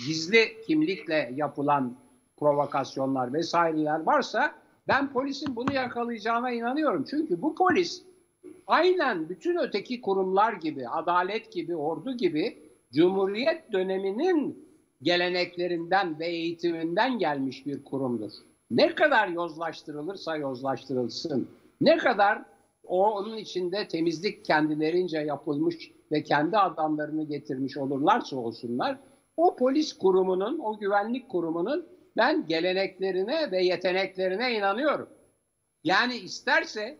gizli 0.06 0.62
kimlikle 0.66 1.32
yapılan 1.34 1.96
provokasyonlar 2.38 3.32
vesaireler 3.32 4.00
varsa 4.00 4.54
ben 4.88 5.12
polisin 5.12 5.56
bunu 5.56 5.72
yakalayacağına 5.72 6.50
inanıyorum. 6.50 7.04
Çünkü 7.10 7.42
bu 7.42 7.54
polis 7.54 8.02
aynen 8.66 9.28
bütün 9.28 9.56
öteki 9.56 10.00
kurumlar 10.00 10.52
gibi, 10.52 10.88
adalet 10.88 11.52
gibi, 11.52 11.76
ordu 11.76 12.16
gibi 12.16 12.69
Cumhuriyet 12.92 13.72
döneminin 13.72 14.68
geleneklerinden 15.02 16.18
ve 16.18 16.26
eğitiminden 16.26 17.18
gelmiş 17.18 17.66
bir 17.66 17.84
kurumdur. 17.84 18.32
Ne 18.70 18.94
kadar 18.94 19.28
yozlaştırılırsa 19.28 20.36
yozlaştırılsın, 20.36 21.48
ne 21.80 21.96
kadar 21.96 22.42
o 22.84 23.10
onun 23.10 23.36
içinde 23.36 23.88
temizlik 23.88 24.44
kendilerince 24.44 25.18
yapılmış 25.18 25.90
ve 26.12 26.22
kendi 26.22 26.58
adamlarını 26.58 27.24
getirmiş 27.24 27.76
olurlarsa 27.76 28.36
olsunlar, 28.36 28.98
o 29.36 29.56
polis 29.56 29.92
kurumunun, 29.92 30.58
o 30.58 30.78
güvenlik 30.78 31.28
kurumunun 31.28 31.86
ben 32.16 32.46
geleneklerine 32.46 33.50
ve 33.50 33.64
yeteneklerine 33.64 34.54
inanıyorum. 34.54 35.08
Yani 35.84 36.14
isterse, 36.16 36.98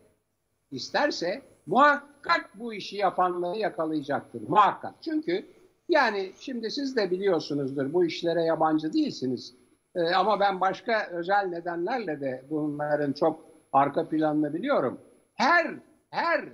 isterse 0.71 1.41
muhakkak 1.65 2.49
bu 2.55 2.73
işi 2.73 2.97
yapanları 2.97 3.57
yakalayacaktır. 3.57 4.41
Muhakkak. 4.47 4.93
Çünkü 5.01 5.45
yani 5.89 6.31
şimdi 6.39 6.71
siz 6.71 6.95
de 6.95 7.11
biliyorsunuzdur 7.11 7.93
bu 7.93 8.05
işlere 8.05 8.43
yabancı 8.43 8.93
değilsiniz. 8.93 9.53
Ee, 9.95 10.01
ama 10.01 10.39
ben 10.39 10.61
başka 10.61 11.07
özel 11.07 11.47
nedenlerle 11.47 12.21
de 12.21 12.45
bunların 12.49 13.13
çok 13.13 13.45
arka 13.73 14.09
planını 14.09 14.53
biliyorum. 14.53 15.01
Her 15.33 15.75
her 16.09 16.45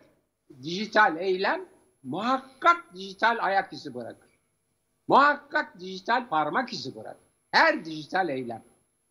dijital 0.61 1.17
eylem 1.17 1.65
muhakkak 2.03 2.93
dijital 2.95 3.37
ayak 3.41 3.73
izi 3.73 3.93
bırakır. 3.93 4.39
Muhakkak 5.07 5.79
dijital 5.79 6.27
parmak 6.27 6.73
izi 6.73 6.95
bırakır. 6.95 7.27
Her 7.51 7.85
dijital 7.85 8.29
eylem. 8.29 8.63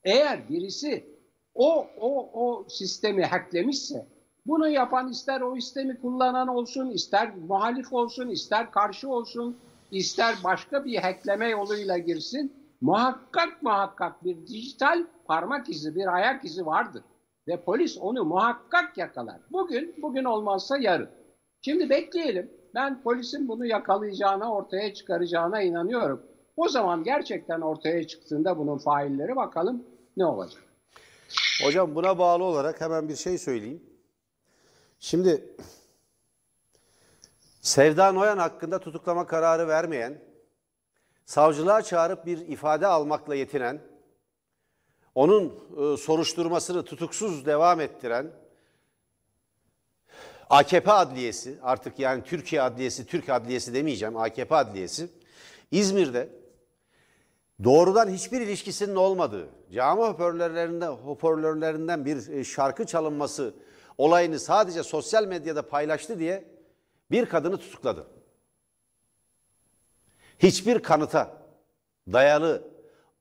Eğer 0.04 0.48
birisi 0.48 1.06
o 1.54 1.86
o 2.00 2.30
o 2.32 2.64
sistemi 2.68 3.24
hacklemişse 3.24 4.06
bunu 4.46 4.68
yapan 4.68 5.10
ister 5.10 5.40
o 5.40 5.54
sistemi 5.54 6.00
kullanan 6.00 6.48
olsun, 6.48 6.90
ister 6.90 7.34
muhalif 7.48 7.92
olsun, 7.92 8.28
ister 8.28 8.70
karşı 8.70 9.08
olsun, 9.08 9.56
ister 9.90 10.34
başka 10.44 10.84
bir 10.84 10.96
hackleme 10.96 11.48
yoluyla 11.48 11.98
girsin, 11.98 12.52
muhakkak 12.80 13.62
muhakkak 13.62 14.24
bir 14.24 14.46
dijital 14.46 15.06
parmak 15.24 15.68
izi, 15.68 15.94
bir 15.94 16.14
ayak 16.14 16.44
izi 16.44 16.66
vardır. 16.66 17.02
Ve 17.48 17.62
polis 17.62 17.98
onu 17.98 18.24
muhakkak 18.24 18.98
yakalar. 18.98 19.40
Bugün, 19.52 19.94
bugün 20.02 20.24
olmazsa 20.24 20.78
yarın. 20.78 21.08
Şimdi 21.62 21.90
bekleyelim. 21.90 22.50
Ben 22.74 23.02
polisin 23.02 23.48
bunu 23.48 23.66
yakalayacağına, 23.66 24.54
ortaya 24.54 24.94
çıkaracağına 24.94 25.62
inanıyorum. 25.62 26.22
O 26.56 26.68
zaman 26.68 27.04
gerçekten 27.04 27.60
ortaya 27.60 28.06
çıktığında 28.06 28.58
bunun 28.58 28.78
failleri 28.78 29.36
bakalım 29.36 29.84
ne 30.16 30.26
olacak. 30.26 30.62
Hocam 31.64 31.94
buna 31.94 32.18
bağlı 32.18 32.44
olarak 32.44 32.80
hemen 32.80 33.08
bir 33.08 33.16
şey 33.16 33.38
söyleyeyim. 33.38 33.82
Şimdi 34.98 35.56
Sevda 37.66 38.12
Noyan 38.12 38.38
hakkında 38.38 38.78
tutuklama 38.78 39.26
kararı 39.26 39.68
vermeyen, 39.68 40.18
savcılığa 41.24 41.82
çağırıp 41.82 42.26
bir 42.26 42.38
ifade 42.38 42.86
almakla 42.86 43.34
yetinen, 43.34 43.80
onun 45.14 45.44
e, 45.46 45.96
soruşturmasını 45.96 46.84
tutuksuz 46.84 47.46
devam 47.46 47.80
ettiren 47.80 48.30
AKP 50.50 50.92
adliyesi, 50.92 51.58
artık 51.62 51.98
yani 51.98 52.24
Türkiye 52.24 52.62
adliyesi, 52.62 53.06
Türk 53.06 53.28
adliyesi 53.28 53.74
demeyeceğim, 53.74 54.16
AKP 54.16 54.54
adliyesi, 54.56 55.08
İzmir'de 55.70 56.28
doğrudan 57.64 58.08
hiçbir 58.08 58.40
ilişkisinin 58.40 58.96
olmadığı, 58.96 59.48
cami 59.72 60.02
hoparlörlerinden, 60.02 60.90
hoparlörlerinden 60.90 62.04
bir 62.04 62.28
e, 62.28 62.44
şarkı 62.44 62.86
çalınması 62.86 63.54
olayını 63.98 64.38
sadece 64.38 64.82
sosyal 64.82 65.26
medyada 65.26 65.68
paylaştı 65.68 66.18
diye 66.18 66.55
bir 67.10 67.26
kadını 67.26 67.58
tutukladı. 67.58 68.06
Hiçbir 70.38 70.82
kanıta 70.82 71.42
dayalı 72.12 72.70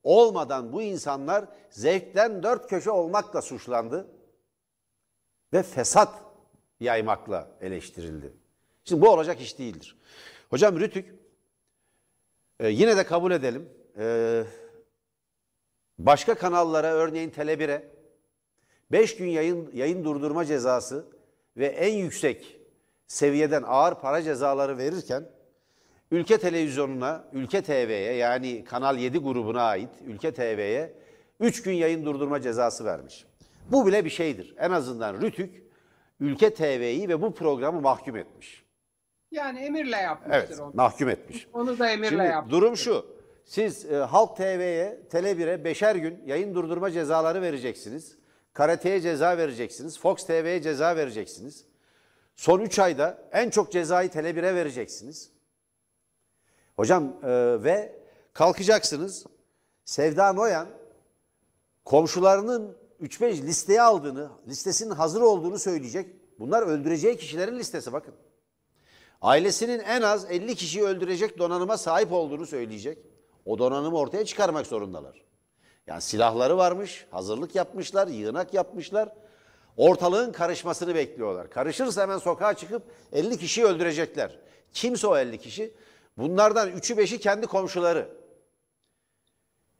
olmadan 0.04 0.74
bu 0.74 0.82
insanlar 0.82 1.46
zevkten 1.70 2.44
dört 2.44 2.70
köşe 2.70 2.92
olmakla 2.92 3.42
suçlandı 3.42 4.08
ve 5.54 5.64
fesat 5.64 6.24
yaymakla 6.80 7.58
eleştirildi. 7.62 8.34
Şimdi 8.84 9.02
bu 9.02 9.10
olacak 9.10 9.42
iş 9.42 9.60
değildir. 9.60 9.98
Hocam 10.50 10.80
Rütük 10.80 11.16
e, 12.60 12.70
yine 12.70 12.98
de 12.98 13.06
kabul 13.06 13.32
edelim. 13.32 13.70
E, 13.98 14.44
başka 16.00 16.36
kanallara 16.36 16.88
örneğin 16.88 17.30
Tele1'e 17.30 17.96
5 18.92 19.18
gün 19.18 19.28
yayın, 19.28 19.72
yayın 19.74 20.04
durdurma 20.04 20.46
cezası 20.46 21.06
ve 21.58 21.68
en 21.68 21.94
yüksek 21.94 22.60
seviyeden 23.08 23.64
ağır 23.68 23.96
para 23.96 24.22
cezaları 24.24 24.78
verirken 24.78 25.26
Ülke 26.12 26.38
Televizyonu'na, 26.38 27.24
Ülke 27.34 27.62
TV'ye 27.62 28.14
yani 28.14 28.64
Kanal 28.64 28.98
7 28.98 29.18
grubuna 29.18 29.62
ait 29.64 29.90
Ülke 30.08 30.34
TV'ye 30.34 30.94
3 31.40 31.64
gün 31.64 31.74
yayın 31.74 32.06
durdurma 32.06 32.42
cezası 32.42 32.86
vermiş. 32.86 33.26
Bu 33.72 33.88
bile 33.88 34.06
bir 34.06 34.10
şeydir. 34.10 34.56
En 34.58 34.72
azından 34.72 35.22
Rütük 35.22 35.64
Ülke 36.20 36.54
TV'yi 36.54 37.10
ve 37.10 37.22
bu 37.22 37.34
programı 37.34 37.82
mahkum 37.82 38.16
etmiş. 38.16 38.66
Yani 39.32 39.60
emirle 39.60 39.96
yapmıştır 39.98 40.48
Evet, 40.50 40.60
onu. 40.60 40.72
mahkum 40.74 41.10
etmiş. 41.10 41.48
Onu 41.54 41.80
da 41.80 41.90
emirle 41.90 42.10
Şimdi 42.10 42.24
yapmıştır. 42.24 42.62
durum 42.62 42.78
şu. 42.78 43.06
Siz 43.46 43.86
e, 43.86 43.96
Halk 43.96 44.38
TV'ye, 44.38 45.00
Tele1'e 45.12 45.64
beşer 45.64 45.96
gün 45.96 46.22
yayın 46.26 46.56
durdurma 46.56 46.92
cezaları 46.92 47.42
vereceksiniz. 47.42 48.18
Karate'ye 48.54 49.02
ceza 49.02 49.38
vereceksiniz. 49.38 50.00
Fox 50.00 50.26
TV'ye 50.26 50.62
ceza 50.62 50.96
vereceksiniz. 50.96 51.66
Son 52.36 52.60
3 52.60 52.80
ayda 52.80 53.18
en 53.32 53.50
çok 53.50 53.72
cezayı 53.72 54.10
Tele1'e 54.10 54.56
vereceksiniz. 54.56 55.32
Hocam 56.76 57.04
e, 57.24 57.64
ve 57.64 58.00
kalkacaksınız. 58.34 59.26
Sevda 59.86 60.34
Noyan 60.34 60.68
komşularının 61.86 62.78
3-5 63.02 63.42
listeye 63.42 63.82
aldığını, 63.82 64.30
listesinin 64.48 64.92
hazır 64.92 65.22
olduğunu 65.22 65.60
söyleyecek. 65.60 66.16
Bunlar 66.40 66.64
öldüreceği 66.64 67.18
kişilerin 67.18 67.60
listesi 67.60 67.94
bakın. 67.94 68.14
Ailesinin 69.22 69.80
en 69.80 70.02
az 70.02 70.32
50 70.32 70.56
kişiyi 70.56 70.84
öldürecek 70.84 71.38
donanıma 71.38 71.78
sahip 71.78 72.12
olduğunu 72.12 72.46
söyleyecek. 72.46 72.98
O 73.46 73.60
donanımı 73.60 73.98
ortaya 73.98 74.26
çıkarmak 74.26 74.68
zorundalar. 74.68 75.26
Yani 75.88 76.02
silahları 76.02 76.58
varmış, 76.58 77.08
hazırlık 77.12 77.56
yapmışlar, 77.56 78.08
yığınak 78.08 78.54
yapmışlar. 78.54 79.10
Ortalığın 79.78 80.32
karışmasını 80.32 80.96
bekliyorlar. 80.96 81.50
Karışırsa 81.50 82.02
hemen 82.02 82.18
sokağa 82.18 82.54
çıkıp 82.54 82.84
50 83.12 83.38
kişiyi 83.38 83.66
öldürecekler. 83.66 84.40
Kimse 84.74 85.08
o 85.08 85.18
50 85.18 85.38
kişi? 85.38 85.74
Bunlardan 86.18 86.70
3'ü 86.70 86.96
5'i 86.96 87.20
kendi 87.20 87.48
komşuları. 87.48 88.10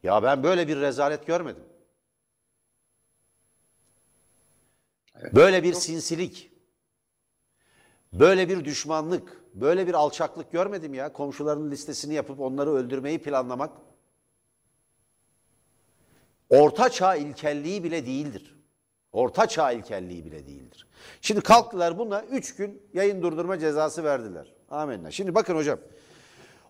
Ya 0.04 0.24
ben 0.24 0.44
böyle 0.44 0.68
bir 0.68 0.82
rezalet 0.82 1.28
görmedim. 1.28 1.64
Böyle 5.34 5.64
bir 5.64 5.74
sinsilik, 5.74 6.52
böyle 8.14 8.50
bir 8.50 8.66
düşmanlık, 8.66 9.44
böyle 9.54 9.88
bir 9.88 9.94
alçaklık 9.94 10.52
görmedim 10.52 10.94
ya. 10.94 11.14
Komşularının 11.14 11.72
listesini 11.72 12.14
yapıp 12.14 12.40
onları 12.40 12.72
öldürmeyi 12.72 13.22
planlamak. 13.22 13.72
Orta 16.50 16.90
çağ 16.90 17.16
ilkelliği 17.16 17.84
bile 17.84 18.06
değildir. 18.06 18.56
Orta 19.16 19.48
çağ 19.48 19.72
ilkelliği 19.72 20.26
bile 20.26 20.48
değildir. 20.48 20.88
Şimdi 21.22 21.42
kalktılar 21.42 21.98
buna 21.98 22.24
3 22.24 22.56
gün 22.56 22.82
yayın 22.94 23.22
durdurma 23.22 23.60
cezası 23.60 24.04
verdiler. 24.04 24.54
Amenna. 24.70 25.12
Şimdi 25.12 25.36
bakın 25.36 25.56
hocam. 25.56 25.80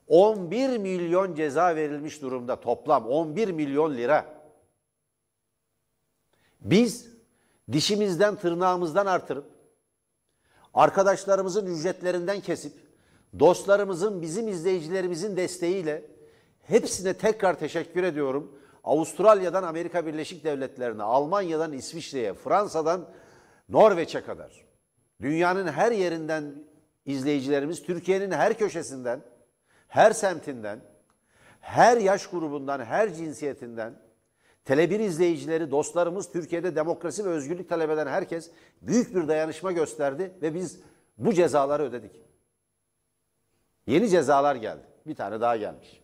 11 0.08 0.78
milyon 0.78 1.36
ceza 1.36 1.76
verilmiş 1.76 2.22
durumda 2.22 2.60
toplam 2.60 3.08
11 3.08 3.48
milyon 3.48 3.98
lira. 3.98 4.26
Biz 6.62 7.08
dişimizden 7.72 8.36
tırnağımızdan 8.36 9.06
artırıp 9.06 9.46
arkadaşlarımızın 10.74 11.66
ücretlerinden 11.66 12.40
kesip 12.40 12.74
dostlarımızın 13.40 14.22
bizim 14.22 14.48
izleyicilerimizin 14.48 15.38
desteğiyle 15.38 16.06
hepsine 16.64 17.14
tekrar 17.14 17.60
teşekkür 17.60 18.04
ediyorum. 18.04 18.60
Avustralya'dan 18.86 19.64
Amerika 19.64 20.06
Birleşik 20.06 20.44
Devletleri'ne, 20.44 21.04
Almanya'dan 21.04 21.74
İsviçre'ye, 21.74 22.34
Fransa'dan 22.34 23.10
Norveç'e 23.70 24.22
kadar. 24.22 24.66
Dünyanın 25.22 25.68
her 25.68 25.92
yerinden 25.92 26.56
izleyicilerimiz, 27.06 27.84
Türkiye'nin 27.84 28.32
her 28.32 28.58
köşesinden, 28.58 29.22
her 29.88 30.12
semtinden, 30.12 30.80
her 31.60 31.98
yaş 31.98 32.28
grubundan, 32.28 32.86
her 32.86 33.14
cinsiyetinden, 33.14 33.94
Tele1 34.66 35.02
izleyicileri, 35.02 35.72
dostlarımız, 35.72 36.32
Türkiye'de 36.32 36.76
demokrasi 36.76 37.26
ve 37.26 37.30
özgürlük 37.30 37.70
talep 37.70 37.90
eden 37.90 38.08
herkes 38.08 38.52
büyük 38.82 39.16
bir 39.16 39.28
dayanışma 39.28 39.72
gösterdi 39.72 40.34
ve 40.42 40.54
biz 40.54 40.80
bu 41.18 41.34
cezaları 41.34 41.84
ödedik. 41.84 42.22
Yeni 43.88 44.10
cezalar 44.10 44.56
geldi. 44.56 44.84
Bir 45.08 45.16
tane 45.16 45.42
daha 45.42 45.58
gelmiş. 45.58 46.02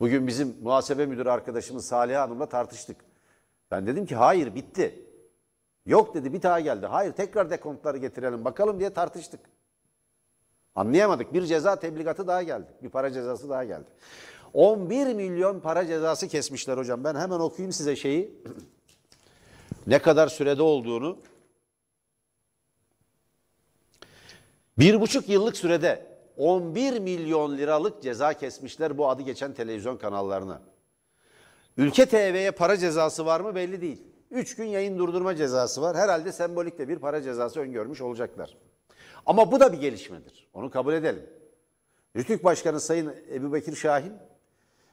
Bugün 0.00 0.26
bizim 0.26 0.56
muhasebe 0.62 1.06
müdürü 1.06 1.30
arkadaşımız 1.30 1.86
Salih 1.86 2.16
Hanım'la 2.16 2.46
tartıştık. 2.46 2.96
Ben 3.70 3.86
dedim 3.86 4.06
ki 4.06 4.16
hayır 4.16 4.54
bitti. 4.54 5.02
Yok 5.86 6.14
dedi 6.14 6.32
bir 6.32 6.42
daha 6.42 6.60
geldi. 6.60 6.86
Hayır 6.86 7.12
tekrar 7.12 7.50
dekontları 7.50 7.98
getirelim 7.98 8.44
bakalım 8.44 8.80
diye 8.80 8.90
tartıştık. 8.90 9.40
Anlayamadık. 10.74 11.32
Bir 11.32 11.46
ceza 11.46 11.80
tebligatı 11.80 12.26
daha 12.26 12.42
geldi. 12.42 12.66
Bir 12.82 12.88
para 12.88 13.12
cezası 13.12 13.48
daha 13.48 13.64
geldi. 13.64 13.86
11 14.52 15.14
milyon 15.14 15.60
para 15.60 15.86
cezası 15.86 16.28
kesmişler 16.28 16.78
hocam. 16.78 17.04
Ben 17.04 17.14
hemen 17.14 17.38
okuyayım 17.40 17.72
size 17.72 17.96
şeyi. 17.96 18.42
ne 19.86 19.98
kadar 19.98 20.28
sürede 20.28 20.62
olduğunu. 20.62 21.18
Bir 24.78 25.00
buçuk 25.00 25.28
yıllık 25.28 25.56
sürede 25.56 26.13
11 26.36 26.98
milyon 26.98 27.58
liralık 27.58 28.02
ceza 28.02 28.32
kesmişler 28.32 28.98
bu 28.98 29.08
adı 29.08 29.22
geçen 29.22 29.54
televizyon 29.54 29.96
kanallarına. 29.96 30.62
Ülke 31.76 32.06
TV'ye 32.06 32.50
para 32.50 32.76
cezası 32.76 33.26
var 33.26 33.40
mı 33.40 33.54
belli 33.54 33.80
değil. 33.80 34.02
3 34.30 34.56
gün 34.56 34.64
yayın 34.64 34.98
durdurma 34.98 35.36
cezası 35.36 35.82
var. 35.82 35.96
Herhalde 35.96 36.32
sembolik 36.32 36.78
de 36.78 36.88
bir 36.88 36.98
para 36.98 37.22
cezası 37.22 37.60
öngörmüş 37.60 38.00
olacaklar. 38.00 38.56
Ama 39.26 39.52
bu 39.52 39.60
da 39.60 39.72
bir 39.72 39.80
gelişmedir. 39.80 40.48
Onu 40.54 40.70
kabul 40.70 40.92
edelim. 40.92 41.22
Rütük 42.16 42.44
Başkanı 42.44 42.80
Sayın 42.80 43.14
Ebu 43.32 43.52
Bekir 43.52 43.76
Şahin 43.76 44.12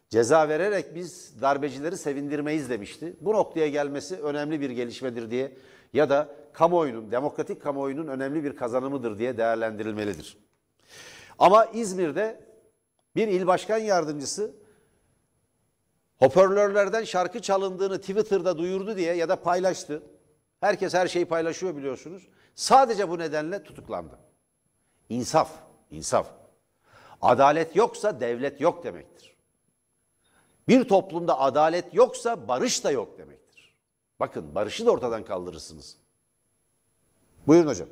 ceza 0.09 0.49
vererek 0.49 0.95
biz 0.95 1.41
darbecileri 1.41 1.97
sevindirmeyiz 1.97 2.69
demişti. 2.69 3.15
Bu 3.21 3.33
noktaya 3.33 3.67
gelmesi 3.67 4.15
önemli 4.15 4.61
bir 4.61 4.69
gelişmedir 4.69 5.31
diye 5.31 5.57
ya 5.93 6.09
da 6.09 6.29
kamuoyunun, 6.53 7.11
demokratik 7.11 7.61
kamuoyunun 7.61 8.07
önemli 8.07 8.43
bir 8.43 8.55
kazanımıdır 8.55 9.19
diye 9.19 9.37
değerlendirilmelidir. 9.37 10.37
Ama 11.41 11.65
İzmir'de 11.65 12.45
bir 13.15 13.27
il 13.27 13.47
başkan 13.47 13.77
yardımcısı 13.77 14.53
hoparlörlerden 16.19 17.03
şarkı 17.03 17.41
çalındığını 17.41 17.99
Twitter'da 17.99 18.57
duyurdu 18.57 18.97
diye 18.97 19.13
ya 19.13 19.29
da 19.29 19.41
paylaştı. 19.41 20.03
Herkes 20.59 20.93
her 20.93 21.07
şeyi 21.07 21.25
paylaşıyor 21.25 21.75
biliyorsunuz. 21.75 22.27
Sadece 22.55 23.09
bu 23.09 23.19
nedenle 23.19 23.63
tutuklandı. 23.63 24.19
İnsaf, 25.09 25.51
insaf. 25.91 26.27
Adalet 27.21 27.75
yoksa 27.75 28.19
devlet 28.19 28.61
yok 28.61 28.83
demektir. 28.83 29.37
Bir 30.67 30.83
toplumda 30.87 31.39
adalet 31.39 31.93
yoksa 31.93 32.47
barış 32.47 32.83
da 32.83 32.91
yok 32.91 33.17
demektir. 33.17 33.75
Bakın 34.19 34.55
barışı 34.55 34.85
da 34.85 34.91
ortadan 34.91 35.25
kaldırırsınız. 35.25 35.97
Buyurun 37.47 37.67
hocam. 37.67 37.87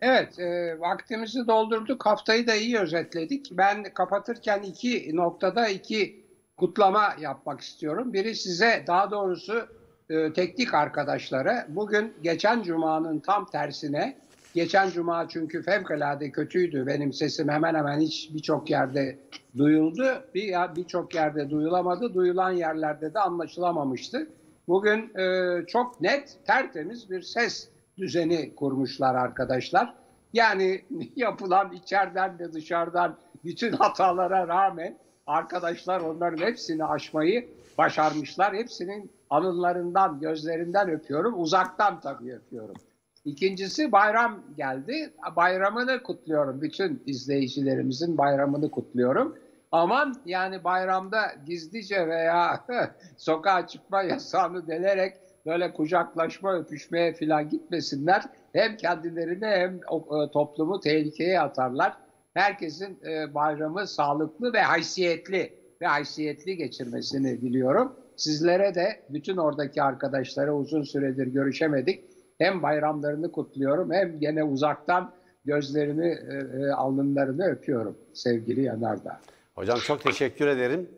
Evet, 0.00 0.38
e, 0.38 0.80
vaktimizi 0.80 1.46
doldurduk. 1.46 2.06
Haftayı 2.06 2.46
da 2.46 2.54
iyi 2.54 2.78
özetledik. 2.78 3.48
Ben 3.52 3.84
kapatırken 3.84 4.62
iki 4.62 5.16
noktada 5.16 5.68
iki 5.68 6.24
kutlama 6.56 7.14
yapmak 7.20 7.60
istiyorum. 7.60 8.12
Biri 8.12 8.34
size, 8.34 8.84
daha 8.86 9.10
doğrusu 9.10 9.66
e, 10.10 10.32
teknik 10.32 10.74
arkadaşlara. 10.74 11.66
Bugün 11.68 12.14
geçen 12.22 12.62
cumanın 12.62 13.18
tam 13.18 13.46
tersine, 13.46 14.16
geçen 14.54 14.90
cuma 14.90 15.28
çünkü 15.28 15.62
fevkalade 15.62 16.30
kötüydü. 16.30 16.86
Benim 16.86 17.12
sesim 17.12 17.48
hemen 17.48 17.74
hemen 17.74 18.00
hiç 18.00 18.30
birçok 18.34 18.70
yerde 18.70 19.18
duyuldu. 19.56 20.24
Bir 20.34 20.54
birçok 20.76 21.14
yerde 21.14 21.50
duyulamadı. 21.50 22.14
Duyulan 22.14 22.50
yerlerde 22.50 23.14
de 23.14 23.18
anlaşılamamıştı. 23.18 24.28
Bugün 24.68 25.18
e, 25.18 25.66
çok 25.66 26.00
net, 26.00 26.36
tertemiz 26.46 27.10
bir 27.10 27.22
ses 27.22 27.68
düzeni 27.98 28.54
kurmuşlar 28.54 29.14
arkadaşlar. 29.14 29.94
Yani 30.32 30.84
yapılan 31.16 31.72
içeriden 31.72 32.38
de 32.38 32.52
dışarıdan 32.52 33.16
bütün 33.44 33.72
hatalara 33.72 34.48
rağmen 34.48 34.98
arkadaşlar 35.26 36.00
onların 36.00 36.46
hepsini 36.46 36.84
aşmayı 36.84 37.48
başarmışlar. 37.78 38.54
Hepsinin 38.54 39.10
anılarından, 39.30 40.20
gözlerinden 40.20 40.90
öpüyorum. 40.90 41.40
Uzaktan 41.40 42.00
tabii 42.00 42.34
öpüyorum. 42.34 42.76
İkincisi 43.24 43.92
bayram 43.92 44.42
geldi. 44.56 45.12
Bayramını 45.36 46.02
kutluyorum. 46.02 46.62
Bütün 46.62 47.02
izleyicilerimizin 47.06 48.18
bayramını 48.18 48.70
kutluyorum. 48.70 49.36
Aman 49.72 50.14
yani 50.26 50.64
bayramda 50.64 51.20
gizlice 51.46 52.08
veya 52.08 52.64
sokağa 53.16 53.66
çıkma 53.66 54.02
yasağını 54.02 54.66
delerek 54.66 55.16
böyle 55.46 55.72
kucaklaşma, 55.72 56.54
öpüşmeye 56.58 57.12
falan 57.12 57.48
gitmesinler. 57.48 58.22
Hem 58.52 58.76
kendilerini 58.76 59.46
hem 59.46 59.74
e, 59.76 60.30
toplumu 60.32 60.80
tehlikeye 60.80 61.40
atarlar. 61.40 61.94
Herkesin 62.34 62.98
e, 63.06 63.34
bayramı 63.34 63.86
sağlıklı 63.86 64.52
ve 64.52 64.60
haysiyetli 64.60 65.52
ve 65.82 65.86
haysiyetli 65.86 66.56
geçirmesini 66.56 67.40
diliyorum. 67.40 67.92
Sizlere 68.16 68.74
de 68.74 69.00
bütün 69.08 69.36
oradaki 69.36 69.82
arkadaşlara 69.82 70.54
uzun 70.54 70.82
süredir 70.82 71.26
görüşemedik. 71.26 72.04
Hem 72.38 72.62
bayramlarını 72.62 73.32
kutluyorum 73.32 73.92
hem 73.92 74.20
gene 74.20 74.44
uzaktan 74.44 75.12
gözlerini, 75.44 76.06
e, 76.06 76.70
alnlarını 76.70 77.44
öpüyorum 77.44 77.96
sevgili 78.14 78.62
Yanardağ. 78.62 79.20
Hocam 79.54 79.78
çok 79.78 80.00
teşekkür 80.00 80.46
ederim. 80.46 80.88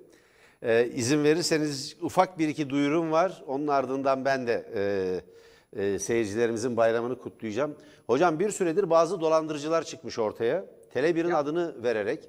Ee, 0.62 0.87
izin 0.94 1.25
verirseniz 1.25 1.97
ufak 2.01 2.38
bir 2.38 2.49
iki 2.49 2.71
duyurum 2.71 3.12
var. 3.12 3.42
Onun 3.47 3.66
ardından 3.66 4.25
ben 4.25 4.47
de 4.47 4.68
e, 4.75 5.83
e, 5.83 5.99
seyircilerimizin 5.99 6.77
bayramını 6.77 7.18
kutlayacağım. 7.18 7.77
Hocam 8.07 8.40
bir 8.40 8.51
süredir 8.51 8.90
bazı 8.90 9.21
dolandırıcılar 9.21 9.83
çıkmış 9.83 10.18
ortaya. 10.18 10.64
Tele1'in 10.94 11.31
adını 11.31 11.83
vererek 11.83 12.29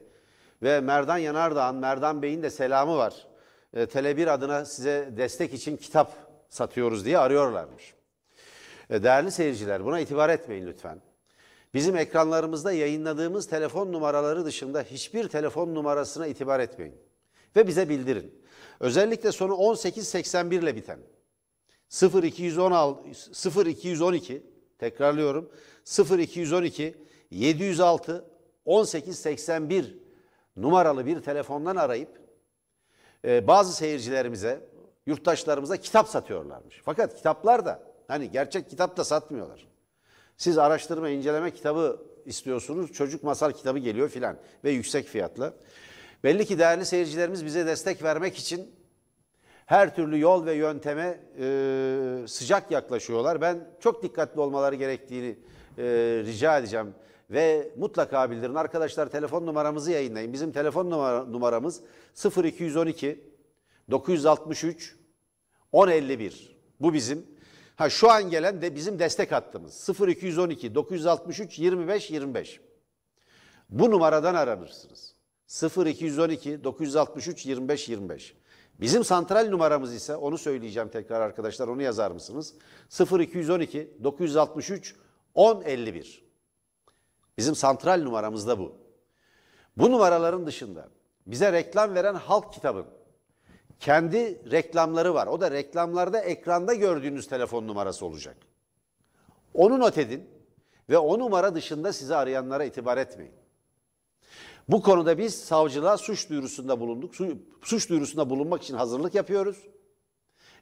ve 0.64 0.80
Merdan 0.80 1.18
Yanardağ'ın, 1.18 1.76
Merdan 1.76 2.22
Bey'in 2.22 2.44
de 2.44 2.50
selamı 2.50 2.98
var. 2.98 3.28
E, 3.74 3.84
Tele1 3.84 4.30
adına 4.30 4.66
size 4.66 5.10
destek 5.18 5.54
için 5.54 5.78
kitap 5.78 6.12
satıyoruz 6.50 7.06
diye 7.06 7.18
arıyorlarmış. 7.18 7.94
E, 8.90 9.04
değerli 9.04 9.32
seyirciler 9.32 9.86
buna 9.86 10.00
itibar 10.00 10.30
etmeyin 10.30 10.68
lütfen. 10.68 11.02
Bizim 11.74 11.96
ekranlarımızda 11.96 12.72
yayınladığımız 12.72 13.48
telefon 13.48 13.94
numaraları 13.94 14.46
dışında 14.46 14.82
hiçbir 14.82 15.28
telefon 15.28 15.76
numarasına 15.76 16.28
itibar 16.28 16.60
etmeyin 16.60 17.09
ve 17.56 17.68
bize 17.68 17.90
bildirin. 17.90 18.42
Özellikle 18.80 19.32
sonu 19.32 19.60
1881 19.60 20.62
ile 20.62 20.76
biten 20.76 21.00
0216 22.24 23.70
0212 23.70 24.44
tekrarlıyorum 24.78 25.52
0212 26.18 26.96
706 27.32 28.26
1881 28.68 29.98
numaralı 30.58 31.06
bir 31.06 31.22
telefondan 31.22 31.76
arayıp 31.76 32.20
e, 33.26 33.48
bazı 33.48 33.74
seyircilerimize, 33.74 34.62
yurttaşlarımıza 35.06 35.78
kitap 35.78 36.08
satıyorlarmış. 36.08 36.82
Fakat 36.86 37.16
kitaplar 37.16 37.66
da 37.66 37.84
hani 38.08 38.32
gerçek 38.32 38.70
kitap 38.70 38.98
da 38.98 39.04
satmıyorlar. 39.04 39.68
Siz 40.38 40.58
araştırma, 40.58 41.10
inceleme 41.10 41.52
kitabı 41.52 42.02
istiyorsunuz, 42.26 42.92
çocuk 42.92 43.24
masal 43.24 43.52
kitabı 43.52 43.80
geliyor 43.80 44.10
filan 44.10 44.38
ve 44.64 44.72
yüksek 44.72 45.08
fiyatla. 45.08 45.54
Belli 46.24 46.46
ki 46.46 46.60
değerli 46.60 46.86
seyircilerimiz 46.86 47.46
bize 47.46 47.66
destek 47.66 48.04
vermek 48.04 48.38
için 48.38 48.72
her 49.66 49.96
türlü 49.96 50.20
yol 50.20 50.46
ve 50.46 50.54
yönteme 50.54 51.20
e, 51.40 52.28
sıcak 52.28 52.72
yaklaşıyorlar. 52.72 53.42
Ben 53.42 53.68
çok 53.80 54.04
dikkatli 54.04 54.42
olmaları 54.42 54.76
gerektiğini 54.76 55.36
e, 55.78 55.84
rica 56.26 56.58
edeceğim 56.58 56.94
ve 57.30 57.72
mutlaka 57.78 58.32
bildirin. 58.32 58.56
Arkadaşlar 58.56 59.08
telefon 59.10 59.46
numaramızı 59.46 59.92
yayınlayın. 59.92 60.34
Bizim 60.34 60.52
telefon 60.52 60.90
numara, 60.90 61.24
numaramız 61.26 61.82
0212 62.44 63.24
963 63.92 64.96
1051. 65.74 66.58
Bu 66.82 66.94
bizim. 66.94 67.26
Ha 67.76 67.90
şu 67.90 68.12
an 68.12 68.30
gelen 68.30 68.62
de 68.62 68.76
bizim 68.76 69.00
destek 69.00 69.32
hattımız 69.32 69.90
0212 70.08 70.76
963 70.76 71.60
25 71.60 72.12
25. 72.12 72.62
Bu 73.70 73.92
numaradan 73.92 74.36
aranırsınız. 74.36 75.19
0212 75.50 76.64
963 76.64 77.46
25 77.46 77.90
25. 77.90 78.36
Bizim 78.80 79.04
santral 79.04 79.50
numaramız 79.50 79.94
ise 79.94 80.16
onu 80.16 80.38
söyleyeceğim 80.38 80.90
tekrar 80.90 81.22
arkadaşlar 81.22 81.68
onu 81.68 81.82
yazar 81.82 82.12
mısınız? 82.12 82.54
0212 83.20 83.98
963 84.04 84.96
1051. 85.36 86.26
Bizim 87.38 87.56
santral 87.56 88.02
numaramız 88.04 88.48
da 88.48 88.60
bu. 88.60 88.76
Bu 89.78 89.92
numaraların 89.92 90.46
dışında 90.46 90.90
bize 91.28 91.52
reklam 91.52 91.96
veren 91.96 92.16
Halk 92.16 92.54
Kitabın 92.54 92.86
kendi 93.80 94.52
reklamları 94.52 95.14
var. 95.14 95.28
O 95.28 95.42
da 95.42 95.52
reklamlarda 95.52 96.20
ekranda 96.20 96.74
gördüğünüz 96.74 97.28
telefon 97.28 97.68
numarası 97.68 98.06
olacak. 98.06 98.38
Onu 99.54 99.80
not 99.80 99.98
edin 99.98 100.30
ve 100.90 100.98
o 100.98 101.20
numara 101.20 101.56
dışında 101.56 101.94
sizi 101.94 102.16
arayanlara 102.16 102.64
itibar 102.64 102.98
etmeyin. 102.98 103.34
Bu 104.70 104.82
konuda 104.82 105.18
biz 105.18 105.36
savcılığa 105.36 105.98
suç 105.98 106.30
duyurusunda 106.30 106.80
bulunduk. 106.80 107.16
Su- 107.16 107.38
Suç 107.64 107.90
duyurusunda 107.90 108.30
bulunmak 108.30 108.64
için 108.64 108.74
hazırlık 108.76 109.16
yapıyoruz. 109.16 109.58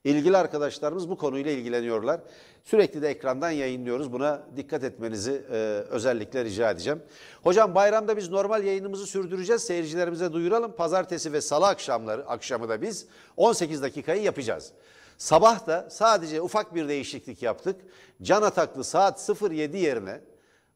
İlgili 0.03 0.37
arkadaşlarımız 0.37 1.09
bu 1.09 1.17
konuyla 1.17 1.51
ilgileniyorlar. 1.51 2.21
Sürekli 2.63 3.01
de 3.01 3.09
ekrandan 3.09 3.51
yayınlıyoruz. 3.51 4.11
Buna 4.13 4.43
dikkat 4.55 4.83
etmenizi 4.83 5.41
e, 5.51 5.55
özellikle 5.89 6.45
rica 6.45 6.71
edeceğim. 6.71 7.01
Hocam 7.43 7.75
bayramda 7.75 8.17
biz 8.17 8.29
normal 8.29 8.63
yayınımızı 8.63 9.05
sürdüreceğiz. 9.07 9.63
Seyircilerimize 9.63 10.33
duyuralım. 10.33 10.71
Pazartesi 10.75 11.33
ve 11.33 11.41
salı 11.41 11.67
akşamları 11.67 12.27
akşamı 12.27 12.69
da 12.69 12.81
biz 12.81 13.05
18 13.37 13.81
dakikayı 13.81 14.21
yapacağız. 14.23 14.71
Sabah 15.17 15.67
da 15.67 15.87
sadece 15.91 16.41
ufak 16.41 16.75
bir 16.75 16.87
değişiklik 16.87 17.43
yaptık. 17.43 17.81
Can 18.21 18.41
Ataklı 18.41 18.83
saat 18.83 19.29
07 19.51 19.77
yerine 19.77 20.21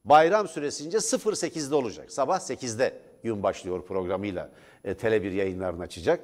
bayram 0.06 0.48
süresince 0.48 0.98
08'de 0.98 1.76
olacak. 1.76 2.12
Sabah 2.12 2.40
8'de 2.40 3.11
gün 3.24 3.44
başlıyor 3.44 3.86
programıyla 3.86 4.50
e, 4.84 4.92
Tele1 4.92 5.34
yayınlarını 5.34 5.84
açacak. 5.84 6.20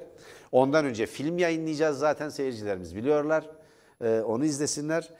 Ondan 0.52 0.84
önce 0.84 1.06
film 1.06 1.38
yayınlayacağız 1.38 1.98
zaten 1.98 2.28
seyircilerimiz 2.28 2.96
biliyorlar. 2.96 3.44
E, 4.04 4.20
onu 4.20 4.44
izlesinler. 4.44 5.10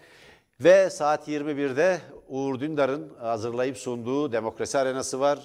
Ve 0.60 0.90
saat 0.90 1.28
21'de 1.28 1.98
Uğur 2.28 2.60
Dündar'ın 2.60 3.12
hazırlayıp 3.20 3.78
sunduğu 3.78 4.32
Demokrasi 4.32 4.78
Arenası 4.78 5.20
var. 5.20 5.38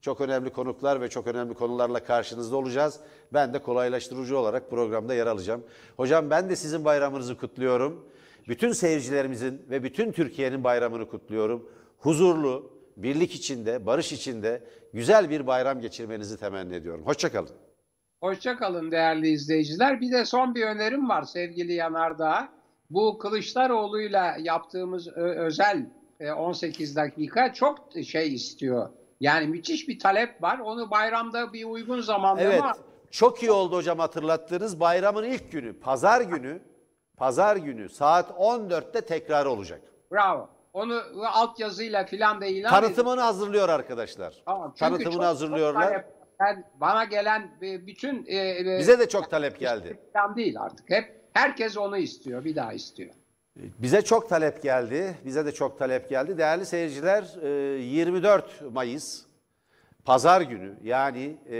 Çok 0.00 0.20
önemli 0.20 0.50
konuklar 0.50 1.00
ve 1.00 1.08
çok 1.08 1.26
önemli 1.26 1.54
konularla 1.54 2.04
karşınızda 2.04 2.56
olacağız. 2.56 3.00
Ben 3.32 3.54
de 3.54 3.58
kolaylaştırıcı 3.58 4.38
olarak 4.38 4.70
programda 4.70 5.14
yer 5.14 5.26
alacağım. 5.26 5.64
Hocam 5.96 6.30
ben 6.30 6.50
de 6.50 6.56
sizin 6.56 6.84
bayramınızı 6.84 7.36
kutluyorum. 7.36 8.06
Bütün 8.48 8.72
seyircilerimizin 8.72 9.62
ve 9.70 9.82
bütün 9.82 10.12
Türkiye'nin 10.12 10.64
bayramını 10.64 11.08
kutluyorum. 11.08 11.68
Huzurlu, 11.98 12.70
birlik 13.02 13.34
içinde, 13.34 13.86
barış 13.86 14.12
içinde 14.12 14.64
güzel 14.94 15.30
bir 15.30 15.46
bayram 15.46 15.80
geçirmenizi 15.80 16.36
temenni 16.40 16.74
ediyorum. 16.74 17.06
Hoşçakalın. 17.06 17.50
Hoşçakalın 18.22 18.90
değerli 18.90 19.28
izleyiciler. 19.28 20.00
Bir 20.00 20.12
de 20.12 20.24
son 20.24 20.54
bir 20.54 20.66
önerim 20.66 21.08
var 21.08 21.22
sevgili 21.22 21.72
Yanardağ. 21.72 22.48
Bu 22.90 23.18
Kılıçdaroğlu'yla 23.18 24.36
yaptığımız 24.40 25.08
özel 25.16 25.86
e, 26.20 26.32
18 26.32 26.96
dakika 26.96 27.52
çok 27.52 27.78
şey 28.06 28.34
istiyor. 28.34 28.88
Yani 29.20 29.46
müthiş 29.46 29.88
bir 29.88 29.98
talep 29.98 30.42
var. 30.42 30.58
Onu 30.58 30.90
bayramda 30.90 31.52
bir 31.52 31.64
uygun 31.64 32.00
zamanda 32.00 32.42
Evet, 32.42 32.60
ama 32.60 32.74
çok 33.10 33.42
iyi 33.42 33.50
oldu 33.50 33.76
hocam 33.76 33.98
hatırlattığınız. 33.98 34.80
Bayramın 34.80 35.24
ilk 35.24 35.52
günü, 35.52 35.80
pazar 35.80 36.20
günü, 36.20 36.62
pazar 37.16 37.56
günü 37.56 37.88
saat 37.88 38.30
14'te 38.30 39.00
tekrar 39.00 39.46
olacak. 39.46 39.80
bravo. 40.12 40.48
Onu 40.72 41.02
altyazıyla 41.26 42.04
filan 42.04 42.40
da 42.40 42.46
ilan 42.46 42.72
edin. 42.72 42.82
Tanıtımını 42.86 43.20
hazırlıyor 43.20 43.68
arkadaşlar. 43.68 44.42
Tamam, 44.46 44.74
Tanıtımını 44.74 45.12
çok- 45.14 45.24
hazırlıyorlar. 45.24 45.82
çok 45.82 45.92
talep- 45.92 46.06
ben- 46.40 46.64
bana 46.80 47.04
gelen 47.04 47.50
e, 47.62 47.86
bütün 47.86 48.26
e, 48.26 48.36
e, 48.58 48.78
Bize 48.78 48.98
de 48.98 49.08
çok 49.08 49.30
talep 49.30 49.60
geldi. 49.60 49.98
Falan 50.12 50.36
değil 50.36 50.60
artık. 50.60 50.90
Hep 50.90 51.20
herkes 51.32 51.76
onu 51.76 51.96
istiyor, 51.96 52.44
bir 52.44 52.56
daha 52.56 52.72
istiyor. 52.72 53.14
Bize 53.56 54.02
çok 54.02 54.28
talep 54.28 54.62
geldi. 54.62 55.14
Bize 55.24 55.46
de 55.46 55.52
çok 55.52 55.78
talep 55.78 56.08
geldi. 56.10 56.38
Değerli 56.38 56.66
seyirciler, 56.66 57.24
e, 57.42 57.78
24 57.82 58.62
Mayıs 58.72 59.22
Pazar 60.04 60.40
günü 60.40 60.74
yani 60.82 61.36
e, 61.50 61.58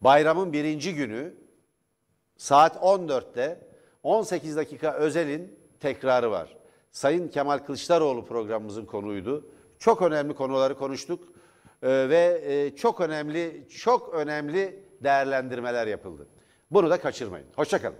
bayramın 0.00 0.52
birinci 0.52 0.94
günü 0.94 1.34
saat 2.36 2.76
14'te 2.76 3.58
18 4.02 4.56
dakika 4.56 4.92
özelin 4.92 5.58
tekrarı 5.80 6.30
var. 6.30 6.56
Sayın 6.92 7.28
Kemal 7.28 7.58
Kılıçdaroğlu 7.58 8.24
programımızın 8.24 8.84
konuydu. 8.84 9.46
Çok 9.78 10.02
önemli 10.02 10.34
konuları 10.34 10.78
konuştuk 10.78 11.32
E, 11.82 11.88
ve 12.08 12.42
e, 12.44 12.76
çok 12.76 13.00
önemli 13.00 13.66
çok 13.68 14.14
önemli 14.14 14.84
değerlendirmeler 15.02 15.86
yapıldı. 15.86 16.26
Bunu 16.70 16.90
da 16.90 17.00
kaçırmayın. 17.00 17.46
Hoşçakalın. 17.56 17.96